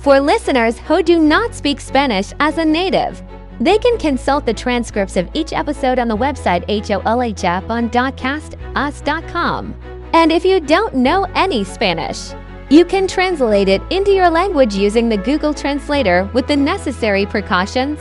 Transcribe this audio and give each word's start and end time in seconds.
For 0.00 0.18
listeners 0.18 0.78
who 0.78 1.02
do 1.02 1.18
not 1.18 1.54
speak 1.54 1.78
Spanish 1.78 2.32
as 2.40 2.56
a 2.56 2.64
native, 2.64 3.22
they 3.60 3.76
can 3.76 3.98
consult 3.98 4.46
the 4.46 4.54
transcripts 4.54 5.18
of 5.18 5.28
each 5.34 5.52
episode 5.52 5.98
on 5.98 6.08
the 6.08 6.16
website 6.16 6.66
HOLHF 6.68 7.68
on 7.68 7.90
DotCastUs.com. 7.90 9.74
And 10.14 10.32
if 10.32 10.42
you 10.46 10.58
don't 10.58 10.94
know 10.94 11.26
any 11.34 11.64
Spanish, 11.64 12.32
you 12.70 12.86
can 12.86 13.06
translate 13.06 13.68
it 13.68 13.82
into 13.90 14.12
your 14.12 14.30
language 14.30 14.74
using 14.74 15.10
the 15.10 15.18
Google 15.18 15.52
Translator 15.52 16.30
with 16.32 16.46
the 16.46 16.56
necessary 16.56 17.26
precautions. 17.26 18.00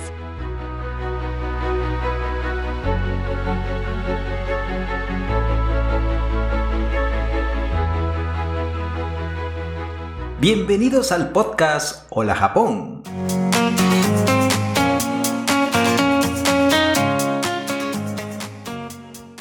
Bienvenidos 10.42 11.11
al 11.11 11.32
podcast 11.32 12.06
Hola 12.11 12.34
Japón. 12.34 13.04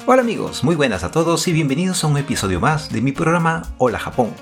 Hola 0.07 0.23
amigos, 0.23 0.65
muy 0.65 0.75
buenas 0.75 1.05
a 1.05 1.13
todos 1.13 1.47
y 1.47 1.53
bienvenidos 1.53 2.03
a 2.03 2.09
un 2.09 2.17
episodio 2.17 2.59
más 2.59 2.91
de 2.91 3.01
mi 3.01 3.13
programa 3.13 3.63
Hola 3.79 4.01
Japón. 4.01 4.35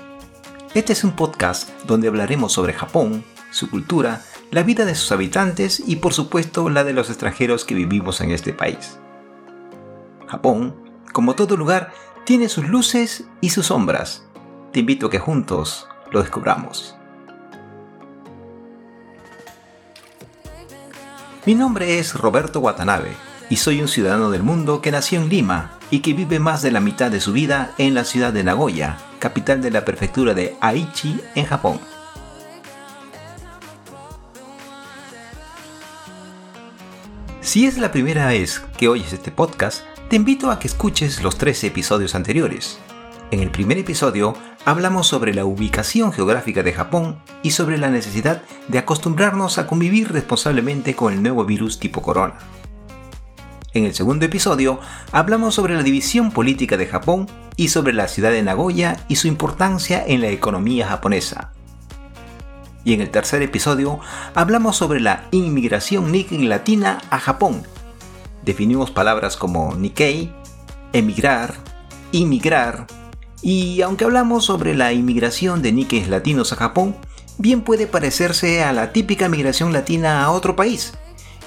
Este 0.73 0.93
es 0.93 1.03
un 1.03 1.11
podcast 1.11 1.69
donde 1.85 2.07
hablaremos 2.07 2.53
sobre 2.53 2.73
Japón, 2.73 3.23
su 3.51 3.69
cultura, 3.69 4.23
la 4.49 4.63
vida 4.63 4.85
de 4.85 4.95
sus 4.95 5.11
habitantes 5.11 5.83
y 5.85 5.97
por 5.97 6.15
supuesto 6.15 6.71
la 6.71 6.83
de 6.83 6.93
los 6.93 7.09
extranjeros 7.09 7.65
que 7.65 7.75
vivimos 7.75 8.19
en 8.21 8.31
este 8.31 8.53
país. 8.53 8.97
Japón, 10.25 10.75
como 11.13 11.35
todo 11.35 11.55
lugar, 11.55 11.93
tiene 12.25 12.49
sus 12.49 12.67
luces 12.67 13.25
y 13.41 13.51
sus 13.51 13.67
sombras. 13.67 14.25
Te 14.73 14.79
invito 14.79 15.05
a 15.05 15.09
que 15.11 15.19
juntos 15.19 15.87
lo 16.11 16.21
descubramos. 16.21 16.95
Mi 21.45 21.55
nombre 21.55 21.99
es 21.99 22.13
Roberto 22.13 22.59
Watanabe 22.59 23.11
y 23.49 23.55
soy 23.55 23.81
un 23.81 23.87
ciudadano 23.87 24.31
del 24.31 24.43
mundo 24.43 24.81
que 24.81 24.91
nació 24.91 25.21
en 25.21 25.29
Lima 25.29 25.71
y 25.89 25.99
que 25.99 26.13
vive 26.13 26.39
más 26.39 26.61
de 26.61 26.71
la 26.71 26.81
mitad 26.81 27.09
de 27.09 27.21
su 27.21 27.31
vida 27.31 27.73
en 27.77 27.93
la 27.93 28.03
ciudad 28.03 28.33
de 28.33 28.43
Nagoya, 28.43 28.97
capital 29.19 29.61
de 29.61 29.71
la 29.71 29.85
prefectura 29.85 30.33
de 30.33 30.57
Aichi, 30.59 31.21
en 31.35 31.45
Japón. 31.45 31.79
Si 37.39 37.65
es 37.65 37.77
la 37.77 37.93
primera 37.93 38.27
vez 38.27 38.61
que 38.77 38.89
oyes 38.89 39.13
este 39.13 39.31
podcast, 39.31 39.85
te 40.09 40.17
invito 40.17 40.51
a 40.51 40.59
que 40.59 40.67
escuches 40.67 41.23
los 41.23 41.37
tres 41.37 41.63
episodios 41.63 42.13
anteriores. 42.13 42.77
En 43.31 43.39
el 43.39 43.51
primer 43.51 43.77
episodio 43.77 44.35
hablamos 44.67 45.07
sobre 45.07 45.33
la 45.33 45.45
ubicación 45.45 46.11
geográfica 46.11 46.61
de 46.61 46.73
Japón 46.73 47.19
y 47.41 47.51
sobre 47.51 47.77
la 47.77 47.89
necesidad 47.89 48.41
de 48.67 48.77
acostumbrarnos 48.77 49.59
a 49.59 49.65
convivir 49.65 50.11
responsablemente 50.11 50.93
con 50.93 51.13
el 51.13 51.23
nuevo 51.23 51.45
virus 51.45 51.79
tipo 51.79 52.01
corona. 52.01 52.35
En 53.73 53.85
el 53.85 53.95
segundo 53.95 54.25
episodio 54.25 54.81
hablamos 55.13 55.55
sobre 55.55 55.73
la 55.73 55.83
división 55.83 56.31
política 56.31 56.75
de 56.75 56.85
Japón 56.85 57.27
y 57.55 57.69
sobre 57.69 57.93
la 57.93 58.09
ciudad 58.09 58.31
de 58.31 58.43
Nagoya 58.43 58.97
y 59.07 59.15
su 59.15 59.29
importancia 59.29 60.03
en 60.05 60.19
la 60.19 60.27
economía 60.27 60.85
japonesa. 60.85 61.53
Y 62.83 62.93
en 62.93 62.99
el 62.99 63.09
tercer 63.09 63.41
episodio 63.43 64.01
hablamos 64.35 64.75
sobre 64.75 64.99
la 64.99 65.29
inmigración 65.31 66.11
Nikkei 66.11 66.43
latina 66.43 66.97
a 67.09 67.19
Japón. 67.19 67.63
Definimos 68.43 68.91
palabras 68.91 69.37
como 69.37 69.75
Nikkei, 69.75 70.33
emigrar, 70.91 71.53
inmigrar, 72.11 72.87
y 73.41 73.81
aunque 73.81 74.05
hablamos 74.05 74.45
sobre 74.45 74.75
la 74.75 74.93
inmigración 74.93 75.61
de 75.61 75.71
niques 75.71 76.07
latinos 76.07 76.53
a 76.53 76.55
Japón, 76.55 76.95
bien 77.37 77.61
puede 77.61 77.87
parecerse 77.87 78.63
a 78.63 78.73
la 78.73 78.91
típica 78.91 79.29
migración 79.29 79.73
latina 79.73 80.23
a 80.23 80.31
otro 80.31 80.55
país. 80.55 80.93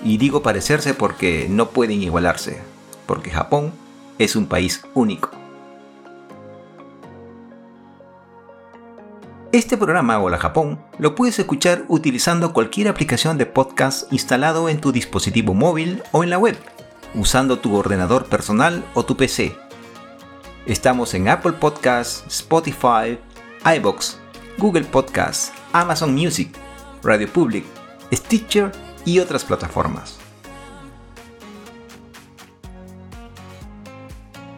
Y 0.04 0.16
digo 0.16 0.42
parecerse 0.42 0.94
porque 0.94 1.46
no 1.50 1.70
pueden 1.70 2.02
igualarse, 2.02 2.60
porque 3.06 3.30
Japón 3.30 3.72
es 4.18 4.36
un 4.36 4.46
país 4.46 4.82
único. 4.94 5.30
Este 9.52 9.76
programa 9.76 10.20
Hola 10.20 10.38
Japón 10.38 10.78
lo 10.98 11.16
puedes 11.16 11.40
escuchar 11.40 11.84
utilizando 11.88 12.52
cualquier 12.52 12.86
aplicación 12.86 13.36
de 13.36 13.46
podcast 13.46 14.10
instalado 14.12 14.68
en 14.68 14.80
tu 14.80 14.92
dispositivo 14.92 15.54
móvil 15.54 16.04
o 16.12 16.22
en 16.22 16.30
la 16.30 16.38
web, 16.38 16.56
usando 17.16 17.58
tu 17.58 17.74
ordenador 17.74 18.26
personal 18.26 18.84
o 18.94 19.04
tu 19.04 19.16
PC 19.16 19.56
Estamos 20.66 21.14
en 21.14 21.28
Apple 21.28 21.52
Podcasts, 21.52 22.24
Spotify, 22.28 23.18
iBox, 23.76 24.18
Google 24.58 24.84
Podcasts, 24.84 25.52
Amazon 25.72 26.14
Music, 26.14 26.50
Radio 27.02 27.32
Public, 27.32 27.64
Stitcher 28.12 28.70
y 29.06 29.20
otras 29.20 29.44
plataformas. 29.44 30.18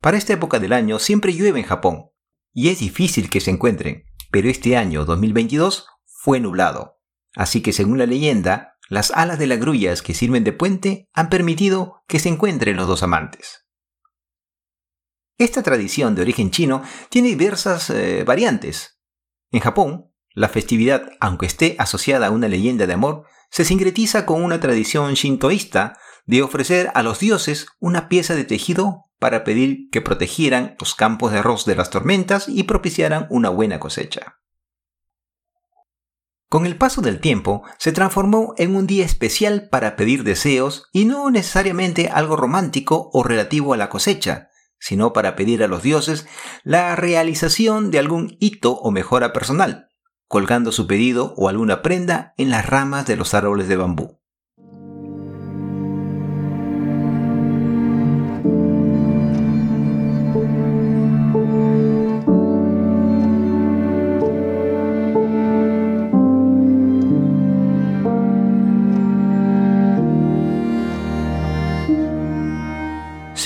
Para 0.00 0.16
esta 0.16 0.32
época 0.32 0.60
del 0.60 0.72
año 0.72 0.98
siempre 0.98 1.34
llueve 1.34 1.58
en 1.58 1.66
Japón, 1.66 2.10
y 2.52 2.68
es 2.68 2.78
difícil 2.78 3.30
que 3.30 3.40
se 3.40 3.50
encuentren, 3.50 4.04
pero 4.30 4.48
este 4.48 4.76
año 4.76 5.04
2022 5.04 5.86
fue 6.04 6.38
nublado, 6.38 7.00
así 7.34 7.62
que 7.62 7.72
según 7.72 7.98
la 7.98 8.06
leyenda, 8.06 8.76
las 8.88 9.10
alas 9.10 9.38
de 9.38 9.46
las 9.46 9.58
grullas 9.58 10.02
que 10.02 10.14
sirven 10.14 10.44
de 10.44 10.52
puente 10.52 11.08
han 11.12 11.28
permitido 11.28 12.04
que 12.06 12.18
se 12.18 12.28
encuentren 12.28 12.76
los 12.76 12.86
dos 12.86 13.02
amantes. 13.02 13.67
Esta 15.38 15.62
tradición 15.62 16.16
de 16.16 16.22
origen 16.22 16.50
chino 16.50 16.82
tiene 17.10 17.28
diversas 17.28 17.90
eh, 17.90 18.24
variantes. 18.24 18.98
En 19.52 19.60
Japón, 19.60 20.12
la 20.34 20.48
festividad, 20.48 21.10
aunque 21.20 21.46
esté 21.46 21.76
asociada 21.78 22.26
a 22.26 22.30
una 22.32 22.48
leyenda 22.48 22.88
de 22.88 22.94
amor, 22.94 23.24
se 23.48 23.64
sincretiza 23.64 24.26
con 24.26 24.42
una 24.42 24.58
tradición 24.58 25.14
shintoísta 25.14 25.96
de 26.26 26.42
ofrecer 26.42 26.90
a 26.94 27.04
los 27.04 27.20
dioses 27.20 27.68
una 27.78 28.08
pieza 28.08 28.34
de 28.34 28.44
tejido 28.44 29.06
para 29.20 29.44
pedir 29.44 29.88
que 29.90 30.02
protegieran 30.02 30.76
los 30.80 30.96
campos 30.96 31.30
de 31.32 31.38
arroz 31.38 31.64
de 31.64 31.76
las 31.76 31.90
tormentas 31.90 32.48
y 32.48 32.64
propiciaran 32.64 33.28
una 33.30 33.48
buena 33.48 33.78
cosecha. 33.78 34.40
Con 36.48 36.66
el 36.66 36.76
paso 36.76 37.00
del 37.00 37.20
tiempo, 37.20 37.62
se 37.78 37.92
transformó 37.92 38.54
en 38.56 38.74
un 38.74 38.86
día 38.86 39.04
especial 39.04 39.68
para 39.70 39.96
pedir 39.96 40.24
deseos 40.24 40.88
y 40.92 41.04
no 41.04 41.30
necesariamente 41.30 42.08
algo 42.08 42.36
romántico 42.36 43.10
o 43.12 43.22
relativo 43.22 43.74
a 43.74 43.76
la 43.76 43.88
cosecha, 43.88 44.47
sino 44.78 45.12
para 45.12 45.36
pedir 45.36 45.62
a 45.62 45.68
los 45.68 45.82
dioses 45.82 46.26
la 46.64 46.96
realización 46.96 47.90
de 47.90 47.98
algún 47.98 48.36
hito 48.40 48.72
o 48.72 48.90
mejora 48.90 49.32
personal, 49.32 49.88
colgando 50.26 50.72
su 50.72 50.86
pedido 50.86 51.34
o 51.36 51.48
alguna 51.48 51.82
prenda 51.82 52.34
en 52.36 52.50
las 52.50 52.66
ramas 52.66 53.06
de 53.06 53.16
los 53.16 53.34
árboles 53.34 53.68
de 53.68 53.76
bambú. 53.76 54.18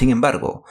Sin 0.03 0.11
embargo, 0.11 0.62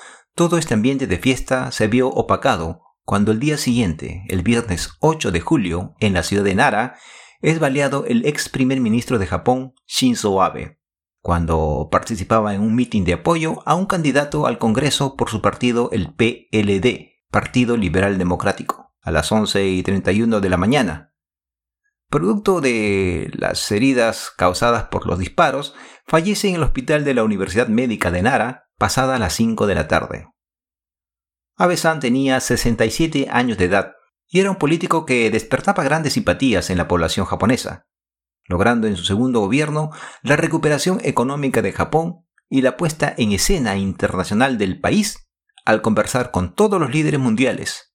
todo 0.42 0.58
este 0.58 0.74
ambiente 0.74 1.06
de 1.06 1.20
fiesta 1.20 1.72
se 1.72 1.88
vio 1.88 2.10
opacado 2.10 2.82
cuando 3.06 3.32
el 3.32 3.40
día 3.40 3.60
siguiente, 3.60 4.24
el 4.28 4.42
viernes 4.42 4.90
8 5.00 5.32
de 5.32 5.40
julio, 5.40 5.94
en 6.00 6.14
la 6.14 6.24
ciudad 6.24 6.44
de 6.44 6.56
Nara, 6.56 6.96
es 7.42 7.60
baleado 7.60 8.06
el 8.08 8.26
ex 8.26 8.50
primer 8.50 8.80
ministro 8.80 9.20
de 9.20 9.28
Japón, 9.28 9.76
Shinzo 9.86 10.42
Abe, 10.42 10.80
cuando 11.20 11.90
participaba 11.92 12.56
en 12.56 12.62
un 12.62 12.74
mitin 12.74 13.06
de 13.06 13.14
apoyo 13.14 13.62
a 13.68 13.76
un 13.76 13.86
candidato 13.86 14.48
al 14.48 14.58
Congreso 14.58 15.16
por 15.16 15.30
su 15.30 15.44
partido, 15.44 15.92
el 15.92 16.16
PLD, 16.16 17.22
Partido 17.30 17.78
Liberal 17.78 18.18
Democrático, 18.18 18.96
a 19.04 19.12
las 19.12 19.32
11 19.32 19.68
y 19.68 19.84
31 19.84 20.40
de 20.42 20.50
la 20.50 20.58
mañana. 20.58 21.14
Producto 22.10 22.62
de 22.62 23.30
las 23.36 23.72
heridas 23.72 24.32
causadas 24.36 24.86
por 24.86 25.06
los 25.06 25.20
disparos, 25.20 25.76
fallece 26.08 26.50
en 26.50 26.56
el 26.56 26.64
hospital 26.64 27.06
de 27.06 27.14
la 27.14 27.24
Universidad 27.24 27.68
Médica 27.68 28.10
de 28.10 28.24
Nara 28.24 28.71
pasada 28.82 29.20
las 29.20 29.34
5 29.34 29.68
de 29.68 29.76
la 29.76 29.88
tarde. 29.88 30.28
Abe-san 31.56 32.00
tenía 32.00 32.40
67 32.40 33.28
años 33.30 33.60
de 33.60 33.66
edad 33.66 33.94
y 34.28 34.40
era 34.40 34.50
un 34.50 34.56
político 34.56 35.06
que 35.06 35.30
despertaba 35.30 35.84
grandes 35.84 36.14
simpatías 36.14 36.72
en 36.72 36.80
la 36.80 36.88
población 36.88 37.28
japonesa, 37.28 37.86
logrando 38.46 38.88
en 38.88 38.96
su 38.96 39.04
segundo 39.04 39.40
gobierno 39.40 39.92
la 40.24 40.36
recuperación 40.36 41.00
económica 41.04 41.62
de 41.62 41.74
Japón 41.74 42.26
y 42.50 42.64
la 42.64 42.76
puesta 42.76 43.14
en 43.16 43.34
escena 43.34 43.78
internacional 43.78 44.58
del 44.58 44.82
país 44.82 45.30
al 45.64 45.84
conversar 45.84 46.32
con 46.32 46.56
todos 46.56 46.82
los 46.82 46.90
líderes 46.90 47.20
mundiales, 47.20 47.94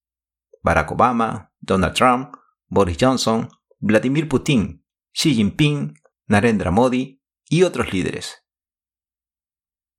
Barack 0.62 0.92
Obama, 0.92 1.52
Donald 1.58 1.94
Trump, 1.94 2.36
Boris 2.68 2.96
Johnson, 3.00 3.48
Vladimir 3.80 4.28
Putin, 4.28 4.86
Xi 5.12 5.34
Jinping, 5.34 5.94
Narendra 6.28 6.70
Modi 6.70 7.24
y 7.48 7.64
otros 7.64 7.92
líderes. 7.92 8.45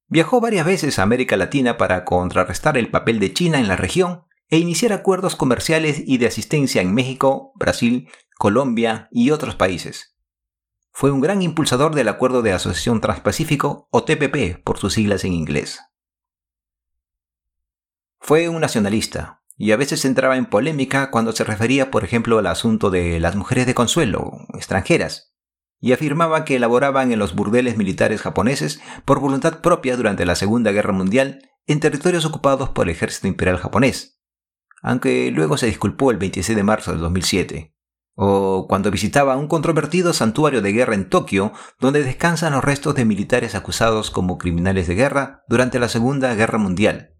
Viajó 0.09 0.39
varias 0.39 0.65
veces 0.65 0.99
a 0.99 1.03
América 1.03 1.35
Latina 1.35 1.77
para 1.77 2.05
contrarrestar 2.05 2.77
el 2.77 2.89
papel 2.89 3.19
de 3.19 3.33
China 3.33 3.59
en 3.59 3.67
la 3.67 3.75
región 3.75 4.23
e 4.49 4.57
iniciar 4.57 4.93
acuerdos 4.93 5.35
comerciales 5.35 6.01
y 6.05 6.17
de 6.17 6.27
asistencia 6.27 6.81
en 6.81 6.93
México, 6.93 7.51
Brasil, 7.55 8.09
Colombia 8.37 9.09
y 9.11 9.31
otros 9.31 9.55
países. 9.55 10.15
Fue 10.91 11.11
un 11.11 11.19
gran 11.19 11.41
impulsador 11.41 11.93
del 11.93 12.07
Acuerdo 12.07 12.41
de 12.41 12.53
Asociación 12.53 13.01
Transpacífico 13.01 13.87
o 13.91 14.03
TPP 14.05 14.63
por 14.63 14.77
sus 14.77 14.93
siglas 14.93 15.25
en 15.25 15.33
inglés. 15.33 15.81
Fue 18.19 18.47
un 18.49 18.61
nacionalista 18.61 19.43
y 19.57 19.71
a 19.71 19.77
veces 19.77 20.05
entraba 20.05 20.37
en 20.37 20.45
polémica 20.45 21.11
cuando 21.11 21.33
se 21.33 21.43
refería, 21.43 21.91
por 21.91 22.03
ejemplo, 22.03 22.39
al 22.39 22.47
asunto 22.47 22.89
de 22.89 23.19
las 23.19 23.35
mujeres 23.35 23.65
de 23.65 23.75
consuelo, 23.75 24.31
extranjeras, 24.53 25.33
y 25.79 25.93
afirmaba 25.93 26.45
que 26.45 26.55
elaboraban 26.55 27.11
en 27.11 27.19
los 27.19 27.35
burdeles 27.35 27.77
militares 27.77 28.21
japoneses 28.21 28.81
por 29.05 29.19
voluntad 29.19 29.61
propia 29.61 29.95
durante 29.95 30.25
la 30.25 30.35
Segunda 30.35 30.71
Guerra 30.71 30.93
Mundial 30.93 31.39
en 31.67 31.79
territorios 31.79 32.25
ocupados 32.25 32.69
por 32.69 32.87
el 32.87 32.95
ejército 32.95 33.27
imperial 33.27 33.57
japonés, 33.57 34.19
aunque 34.81 35.29
luego 35.31 35.57
se 35.57 35.67
disculpó 35.67 36.11
el 36.11 36.17
26 36.17 36.55
de 36.55 36.63
marzo 36.63 36.93
de 36.93 36.97
2007, 36.97 37.75
o 38.15 38.65
cuando 38.67 38.89
visitaba 38.89 39.37
un 39.37 39.47
controvertido 39.47 40.13
santuario 40.13 40.61
de 40.61 40.71
guerra 40.71 40.95
en 40.95 41.09
Tokio 41.09 41.53
donde 41.79 42.03
descansan 42.03 42.53
los 42.53 42.63
restos 42.63 42.95
de 42.95 43.05
militares 43.05 43.53
acusados 43.53 44.09
como 44.09 44.37
criminales 44.37 44.87
de 44.87 44.95
guerra 44.95 45.43
durante 45.47 45.77
la 45.77 45.89
Segunda 45.89 46.33
Guerra 46.33 46.57
Mundial. 46.57 47.13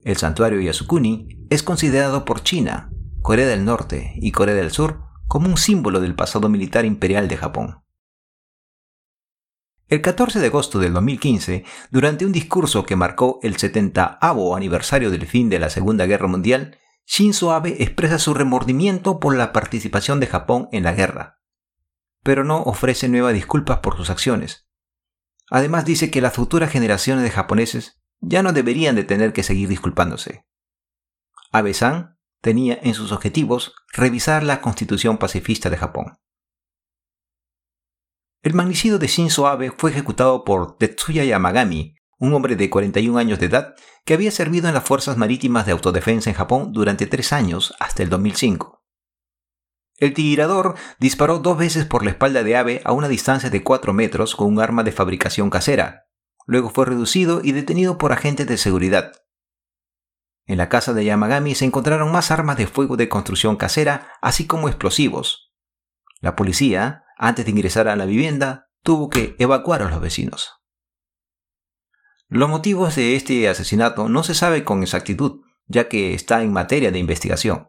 El 0.00 0.16
santuario 0.16 0.60
Yasukuni 0.60 1.46
es 1.50 1.62
considerado 1.62 2.24
por 2.24 2.42
China, 2.42 2.90
Corea 3.20 3.46
del 3.46 3.64
Norte 3.64 4.14
y 4.16 4.32
Corea 4.32 4.54
del 4.54 4.70
Sur 4.70 5.05
como 5.26 5.48
un 5.48 5.56
símbolo 5.56 6.00
del 6.00 6.14
pasado 6.14 6.48
militar 6.48 6.84
imperial 6.84 7.28
de 7.28 7.36
Japón. 7.36 7.82
El 9.88 10.02
14 10.02 10.40
de 10.40 10.46
agosto 10.46 10.80
del 10.80 10.92
2015, 10.94 11.64
durante 11.90 12.26
un 12.26 12.32
discurso 12.32 12.84
que 12.84 12.96
marcó 12.96 13.38
el 13.42 13.56
70 13.56 14.18
aniversario 14.20 15.12
del 15.12 15.26
fin 15.26 15.48
de 15.48 15.60
la 15.60 15.70
Segunda 15.70 16.06
Guerra 16.06 16.26
Mundial, 16.26 16.78
Shinzo 17.06 17.52
Abe 17.52 17.82
expresa 17.82 18.18
su 18.18 18.34
remordimiento 18.34 19.20
por 19.20 19.36
la 19.36 19.52
participación 19.52 20.18
de 20.18 20.26
Japón 20.26 20.68
en 20.72 20.82
la 20.82 20.92
guerra, 20.92 21.40
pero 22.24 22.42
no 22.42 22.62
ofrece 22.62 23.08
nuevas 23.08 23.34
disculpas 23.34 23.78
por 23.78 23.96
sus 23.96 24.10
acciones. 24.10 24.68
Además 25.50 25.84
dice 25.84 26.10
que 26.10 26.20
las 26.20 26.34
futuras 26.34 26.72
generaciones 26.72 27.22
de 27.22 27.30
japoneses 27.30 28.02
ya 28.18 28.42
no 28.42 28.52
deberían 28.52 28.96
de 28.96 29.04
tener 29.04 29.32
que 29.32 29.44
seguir 29.44 29.68
disculpándose. 29.68 30.44
Abe-san 31.52 32.15
tenía 32.40 32.78
en 32.82 32.94
sus 32.94 33.12
objetivos 33.12 33.74
revisar 33.92 34.42
la 34.42 34.60
constitución 34.60 35.18
pacifista 35.18 35.70
de 35.70 35.76
Japón. 35.76 36.18
El 38.42 38.54
magnicidio 38.54 38.98
de 38.98 39.08
Shinzo 39.08 39.46
Abe 39.48 39.72
fue 39.72 39.90
ejecutado 39.90 40.44
por 40.44 40.76
Tetsuya 40.76 41.24
Yamagami, 41.24 41.96
un 42.18 42.32
hombre 42.32 42.56
de 42.56 42.70
41 42.70 43.18
años 43.18 43.38
de 43.38 43.46
edad 43.46 43.74
que 44.04 44.14
había 44.14 44.30
servido 44.30 44.68
en 44.68 44.74
las 44.74 44.84
Fuerzas 44.84 45.16
Marítimas 45.16 45.66
de 45.66 45.72
Autodefensa 45.72 46.30
en 46.30 46.36
Japón 46.36 46.72
durante 46.72 47.06
tres 47.06 47.32
años 47.32 47.74
hasta 47.80 48.02
el 48.02 48.08
2005. 48.08 48.84
El 49.98 50.12
tirador 50.12 50.74
disparó 51.00 51.38
dos 51.38 51.56
veces 51.56 51.86
por 51.86 52.04
la 52.04 52.10
espalda 52.10 52.42
de 52.42 52.56
Abe 52.56 52.82
a 52.84 52.92
una 52.92 53.08
distancia 53.08 53.50
de 53.50 53.62
4 53.62 53.92
metros 53.92 54.36
con 54.36 54.46
un 54.46 54.60
arma 54.60 54.82
de 54.84 54.92
fabricación 54.92 55.50
casera. 55.50 56.06
Luego 56.46 56.70
fue 56.70 56.86
reducido 56.86 57.40
y 57.42 57.52
detenido 57.52 57.98
por 57.98 58.12
agentes 58.12 58.46
de 58.46 58.58
seguridad. 58.58 59.12
En 60.46 60.58
la 60.58 60.68
casa 60.68 60.94
de 60.94 61.04
Yamagami 61.04 61.54
se 61.54 61.64
encontraron 61.64 62.12
más 62.12 62.30
armas 62.30 62.56
de 62.56 62.68
fuego 62.68 62.96
de 62.96 63.08
construcción 63.08 63.56
casera, 63.56 64.12
así 64.22 64.46
como 64.46 64.68
explosivos. 64.68 65.52
La 66.20 66.36
policía, 66.36 67.04
antes 67.18 67.44
de 67.44 67.50
ingresar 67.50 67.88
a 67.88 67.96
la 67.96 68.06
vivienda, 68.06 68.68
tuvo 68.82 69.10
que 69.10 69.34
evacuar 69.38 69.82
a 69.82 69.90
los 69.90 70.00
vecinos. 70.00 70.52
Los 72.28 72.48
motivos 72.48 72.94
de 72.94 73.16
este 73.16 73.48
asesinato 73.48 74.08
no 74.08 74.22
se 74.22 74.34
sabe 74.34 74.64
con 74.64 74.82
exactitud, 74.82 75.40
ya 75.66 75.88
que 75.88 76.14
está 76.14 76.42
en 76.42 76.52
materia 76.52 76.92
de 76.92 76.98
investigación. 76.98 77.68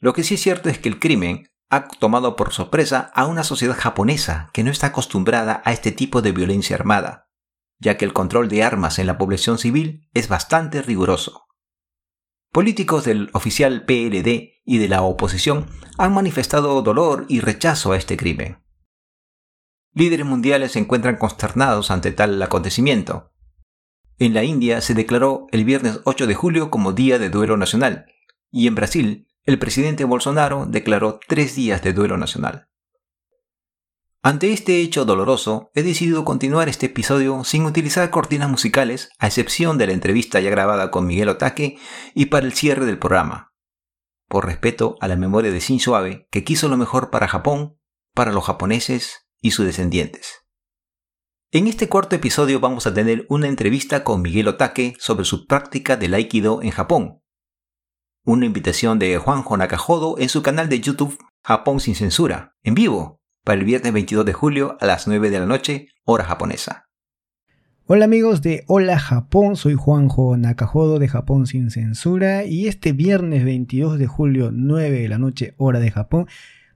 Lo 0.00 0.12
que 0.12 0.24
sí 0.24 0.34
es 0.34 0.42
cierto 0.42 0.68
es 0.68 0.78
que 0.78 0.88
el 0.88 0.98
crimen 0.98 1.48
ha 1.70 1.88
tomado 1.88 2.34
por 2.34 2.52
sorpresa 2.52 3.12
a 3.14 3.26
una 3.26 3.44
sociedad 3.44 3.76
japonesa 3.78 4.50
que 4.52 4.64
no 4.64 4.70
está 4.70 4.88
acostumbrada 4.88 5.62
a 5.64 5.72
este 5.72 5.92
tipo 5.92 6.20
de 6.20 6.32
violencia 6.32 6.76
armada, 6.76 7.28
ya 7.78 7.96
que 7.96 8.04
el 8.04 8.12
control 8.12 8.48
de 8.48 8.62
armas 8.62 8.98
en 8.98 9.06
la 9.06 9.18
población 9.18 9.58
civil 9.58 10.08
es 10.12 10.28
bastante 10.28 10.82
riguroso. 10.82 11.41
Políticos 12.52 13.06
del 13.06 13.30
oficial 13.32 13.86
PLD 13.86 14.60
y 14.66 14.76
de 14.76 14.86
la 14.86 15.00
oposición 15.00 15.68
han 15.96 16.12
manifestado 16.12 16.82
dolor 16.82 17.24
y 17.26 17.40
rechazo 17.40 17.92
a 17.92 17.96
este 17.96 18.18
crimen. 18.18 18.62
Líderes 19.94 20.26
mundiales 20.26 20.72
se 20.72 20.78
encuentran 20.78 21.16
consternados 21.16 21.90
ante 21.90 22.12
tal 22.12 22.42
acontecimiento. 22.42 23.32
En 24.18 24.34
la 24.34 24.44
India 24.44 24.82
se 24.82 24.92
declaró 24.92 25.46
el 25.50 25.64
viernes 25.64 26.00
8 26.04 26.26
de 26.26 26.34
julio 26.34 26.70
como 26.70 26.92
Día 26.92 27.18
de 27.18 27.30
Duelo 27.30 27.56
Nacional, 27.56 28.04
y 28.50 28.66
en 28.66 28.74
Brasil 28.74 29.28
el 29.44 29.58
presidente 29.58 30.04
Bolsonaro 30.04 30.66
declaró 30.66 31.20
tres 31.26 31.56
días 31.56 31.82
de 31.82 31.94
duelo 31.94 32.18
nacional. 32.18 32.68
Ante 34.24 34.52
este 34.52 34.80
hecho 34.80 35.04
doloroso, 35.04 35.72
he 35.74 35.82
decidido 35.82 36.24
continuar 36.24 36.68
este 36.68 36.86
episodio 36.86 37.42
sin 37.42 37.66
utilizar 37.66 38.08
cortinas 38.10 38.48
musicales, 38.48 39.10
a 39.18 39.26
excepción 39.26 39.78
de 39.78 39.88
la 39.88 39.94
entrevista 39.94 40.38
ya 40.38 40.48
grabada 40.48 40.92
con 40.92 41.06
Miguel 41.06 41.28
Otaque 41.28 41.76
y 42.14 42.26
para 42.26 42.46
el 42.46 42.52
cierre 42.52 42.86
del 42.86 43.00
programa. 43.00 43.52
Por 44.28 44.46
respeto 44.46 44.94
a 45.00 45.08
la 45.08 45.16
memoria 45.16 45.50
de 45.50 45.58
Shinzo 45.58 45.96
Abe, 45.96 46.28
que 46.30 46.44
quiso 46.44 46.68
lo 46.68 46.76
mejor 46.76 47.10
para 47.10 47.26
Japón, 47.26 47.80
para 48.14 48.30
los 48.30 48.44
japoneses 48.44 49.26
y 49.40 49.50
sus 49.50 49.66
descendientes. 49.66 50.46
En 51.50 51.66
este 51.66 51.88
cuarto 51.88 52.14
episodio 52.14 52.60
vamos 52.60 52.86
a 52.86 52.94
tener 52.94 53.26
una 53.28 53.48
entrevista 53.48 54.04
con 54.04 54.22
Miguel 54.22 54.46
Otaque 54.46 54.94
sobre 55.00 55.24
su 55.24 55.48
práctica 55.48 55.96
del 55.96 56.14
Aikido 56.14 56.62
en 56.62 56.70
Japón. 56.70 57.22
Una 58.24 58.46
invitación 58.46 59.00
de 59.00 59.18
Juanjo 59.18 59.56
Nakajodo 59.56 60.16
en 60.18 60.28
su 60.28 60.42
canal 60.44 60.68
de 60.68 60.78
YouTube 60.78 61.18
Japón 61.42 61.80
sin 61.80 61.96
censura, 61.96 62.54
en 62.62 62.74
vivo, 62.74 63.21
para 63.44 63.58
el 63.58 63.64
viernes 63.64 63.92
22 63.92 64.24
de 64.24 64.32
julio 64.32 64.76
a 64.80 64.86
las 64.86 65.08
9 65.08 65.30
de 65.30 65.40
la 65.40 65.46
noche, 65.46 65.88
hora 66.04 66.24
japonesa. 66.24 66.88
Hola 67.86 68.04
amigos 68.04 68.40
de 68.40 68.62
Hola 68.68 68.98
Japón, 68.98 69.56
soy 69.56 69.74
Juanjo 69.74 70.36
Nakajodo 70.36 71.00
de 71.00 71.08
Japón 71.08 71.46
sin 71.46 71.70
censura 71.70 72.44
y 72.44 72.68
este 72.68 72.92
viernes 72.92 73.44
22 73.44 73.98
de 73.98 74.06
julio 74.06 74.50
9 74.52 75.00
de 75.00 75.08
la 75.08 75.18
noche 75.18 75.54
hora 75.56 75.80
de 75.80 75.90
Japón 75.90 76.28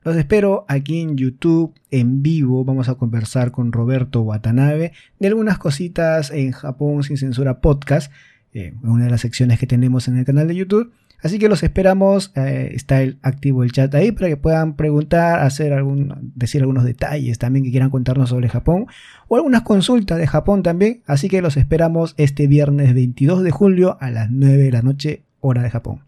los 0.03 0.15
espero 0.15 0.65
aquí 0.67 1.01
en 1.01 1.17
YouTube 1.17 1.73
en 1.91 2.21
vivo. 2.21 2.63
Vamos 2.63 2.87
a 2.87 2.95
conversar 2.95 3.51
con 3.51 3.71
Roberto 3.71 4.21
Watanabe 4.21 4.93
de 5.19 5.27
algunas 5.27 5.57
cositas 5.57 6.31
en 6.31 6.51
Japón 6.51 7.03
sin 7.03 7.17
censura 7.17 7.59
podcast, 7.59 8.11
eh, 8.53 8.73
una 8.83 9.05
de 9.05 9.11
las 9.11 9.21
secciones 9.21 9.59
que 9.59 9.67
tenemos 9.67 10.07
en 10.07 10.17
el 10.17 10.25
canal 10.25 10.47
de 10.47 10.55
YouTube. 10.55 10.93
Así 11.21 11.39
que 11.39 11.49
los 11.49 11.63
esperamos, 11.63 12.31
eh, 12.35 12.71
está 12.73 13.01
el, 13.01 13.17
activo 13.23 13.63
el 13.63 13.71
chat 13.71 13.93
ahí 13.95 14.11
para 14.11 14.27
que 14.27 14.37
puedan 14.37 14.75
preguntar, 14.75 15.39
hacer 15.39 15.73
algún, 15.73 16.31
decir 16.35 16.61
algunos 16.61 16.83
detalles 16.83 17.39
también 17.39 17.65
que 17.65 17.71
quieran 17.71 17.89
contarnos 17.89 18.29
sobre 18.29 18.49
Japón 18.49 18.85
o 19.27 19.35
algunas 19.35 19.63
consultas 19.63 20.19
de 20.19 20.27
Japón 20.27 20.61
también. 20.61 21.01
Así 21.07 21.27
que 21.27 21.41
los 21.41 21.57
esperamos 21.57 22.13
este 22.17 22.47
viernes 22.47 22.93
22 22.93 23.43
de 23.43 23.51
julio 23.51 23.97
a 23.99 24.11
las 24.11 24.29
9 24.29 24.57
de 24.57 24.71
la 24.71 24.81
noche, 24.83 25.23
hora 25.39 25.63
de 25.63 25.71
Japón. 25.71 26.03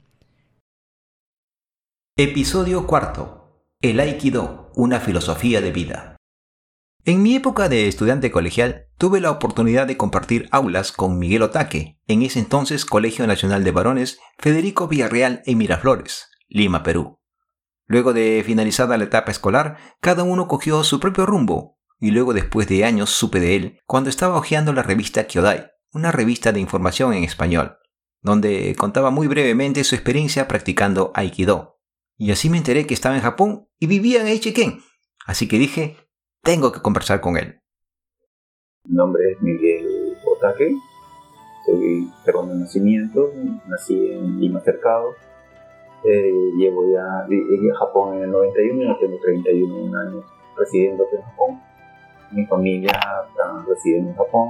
Episodio 2.16 2.86
cuarto. 2.86 3.66
El 3.82 4.00
Aikido, 4.00 4.72
una 4.76 5.00
filosofía 5.00 5.62
de 5.62 5.72
vida. 5.72 6.18
En 7.06 7.24
mi 7.24 7.36
época 7.36 7.70
de 7.70 7.88
estudiante 7.88 8.30
colegial 8.30 8.89
tuve 9.00 9.22
la 9.22 9.32
oportunidad 9.32 9.88
de 9.88 9.96
compartir 9.96 10.50
aulas 10.52 10.92
con 10.92 11.18
Miguel 11.18 11.44
Otaque, 11.44 11.98
en 12.06 12.22
ese 12.22 12.38
entonces 12.38 12.84
Colegio 12.84 13.26
Nacional 13.26 13.64
de 13.64 13.72
Varones 13.72 14.20
Federico 14.38 14.90
Villarreal 14.90 15.42
en 15.46 15.58
Miraflores, 15.58 16.28
Lima, 16.50 16.84
Perú. 16.84 17.22
Luego 17.86 18.12
de 18.12 18.44
finalizada 18.46 18.98
la 18.98 19.06
etapa 19.06 19.32
escolar, 19.32 19.78
cada 20.02 20.24
uno 20.24 20.50
cogió 20.50 20.84
su 20.84 21.00
propio 21.00 21.26
rumbo, 21.26 21.80
y 21.98 22.12
luego 22.12 22.34
después 22.34 22.68
de 22.68 22.84
años 22.84 23.10
supe 23.10 23.40
de 23.40 23.56
él 23.56 23.80
cuando 23.86 24.10
estaba 24.10 24.36
hojeando 24.36 24.74
la 24.74 24.84
revista 24.84 25.26
Kyodai, 25.28 25.72
una 25.94 26.12
revista 26.12 26.52
de 26.52 26.60
información 26.60 27.14
en 27.14 27.24
español, 27.24 27.78
donde 28.22 28.76
contaba 28.78 29.12
muy 29.12 29.28
brevemente 29.28 29.86
su 29.86 29.96
experiencia 29.96 30.50
practicando 30.50 31.14
Aikido. 31.16 31.80
Y 32.18 32.32
así 32.32 32.50
me 32.50 32.58
enteré 32.58 32.86
que 32.86 32.96
estaba 32.96 33.16
en 33.16 33.22
Japón 33.22 33.70
y 33.80 33.88
vivía 33.88 34.20
en 34.20 34.28
Eichiken. 34.28 34.82
Así 35.26 35.48
que 35.48 35.58
dije, 35.58 35.96
tengo 36.44 36.74
que 36.74 36.82
conversar 36.82 37.22
con 37.22 37.38
él. 37.38 37.62
Mi 38.90 38.96
nombre 38.96 39.22
es 39.32 39.42
Miguel 39.44 40.18
Otake, 40.26 40.76
soy 41.64 42.10
peruano 42.26 42.54
de 42.54 42.62
nacimiento, 42.62 43.32
nací 43.68 44.14
en 44.14 44.40
Lima 44.40 44.62
Cercado. 44.62 45.14
Eh, 46.04 46.34
llevo 46.58 46.92
ya, 46.92 47.28
llegué 47.30 47.70
a 47.72 47.76
Japón 47.76 48.18
en 48.18 48.24
el 48.24 48.32
91 48.32 48.92
y 48.92 49.00
tengo 49.00 49.20
31 49.22 50.00
años 50.00 50.24
residiendo 50.58 51.06
en 51.14 51.22
Japón. 51.22 51.62
Mi 52.32 52.48
familia 52.48 52.92
está 53.30 53.64
residiendo 53.68 54.10
en 54.10 54.16
Japón. 54.16 54.48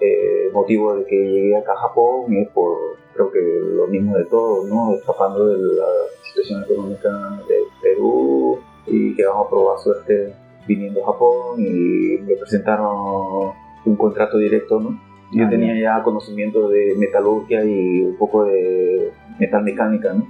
Eh, 0.00 0.48
el 0.48 0.52
motivo 0.52 0.96
de 0.96 1.06
que 1.06 1.16
llegué 1.16 1.56
acá 1.56 1.72
a 1.72 1.88
Japón 1.88 2.34
es 2.34 2.48
por, 2.50 2.76
creo 3.14 3.32
que 3.32 3.40
lo 3.40 3.86
mismo 3.86 4.18
de 4.18 4.26
todo, 4.26 4.66
¿no? 4.66 4.94
Escapando 4.96 5.46
de 5.46 5.76
la 5.76 5.88
situación 6.28 6.62
económica 6.64 7.08
de 7.48 7.62
Perú 7.80 8.58
y 8.86 9.16
que 9.16 9.24
vamos 9.24 9.46
a 9.46 9.48
probar 9.48 9.78
suerte 9.78 10.34
viniendo 10.66 11.02
a 11.02 11.12
Japón 11.12 11.58
y 11.58 12.18
me 12.22 12.36
presentaron 12.36 13.52
un 13.84 13.96
contrato 13.96 14.38
directo, 14.38 14.80
¿no? 14.80 15.00
Yo 15.32 15.46
ah, 15.46 15.48
tenía 15.48 15.78
ya 15.78 16.02
conocimiento 16.02 16.68
de 16.68 16.94
metalurgia 16.96 17.64
y 17.64 18.00
un 18.00 18.16
poco 18.16 18.44
de 18.44 19.12
metal 19.38 19.62
mecánica, 19.62 20.12
¿no? 20.12 20.26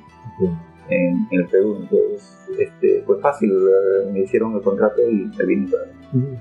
En, 0.89 1.27
el 1.31 1.47
Perú, 1.47 1.79
entonces 1.81 2.49
este, 2.59 3.03
fue 3.07 3.21
fácil, 3.21 3.53
me 4.13 4.21
hicieron 4.21 4.55
el 4.55 4.63
contrato 4.63 5.01
y 5.09 5.31
me 5.37 5.47
vine 5.47 5.69
para 5.71 6.41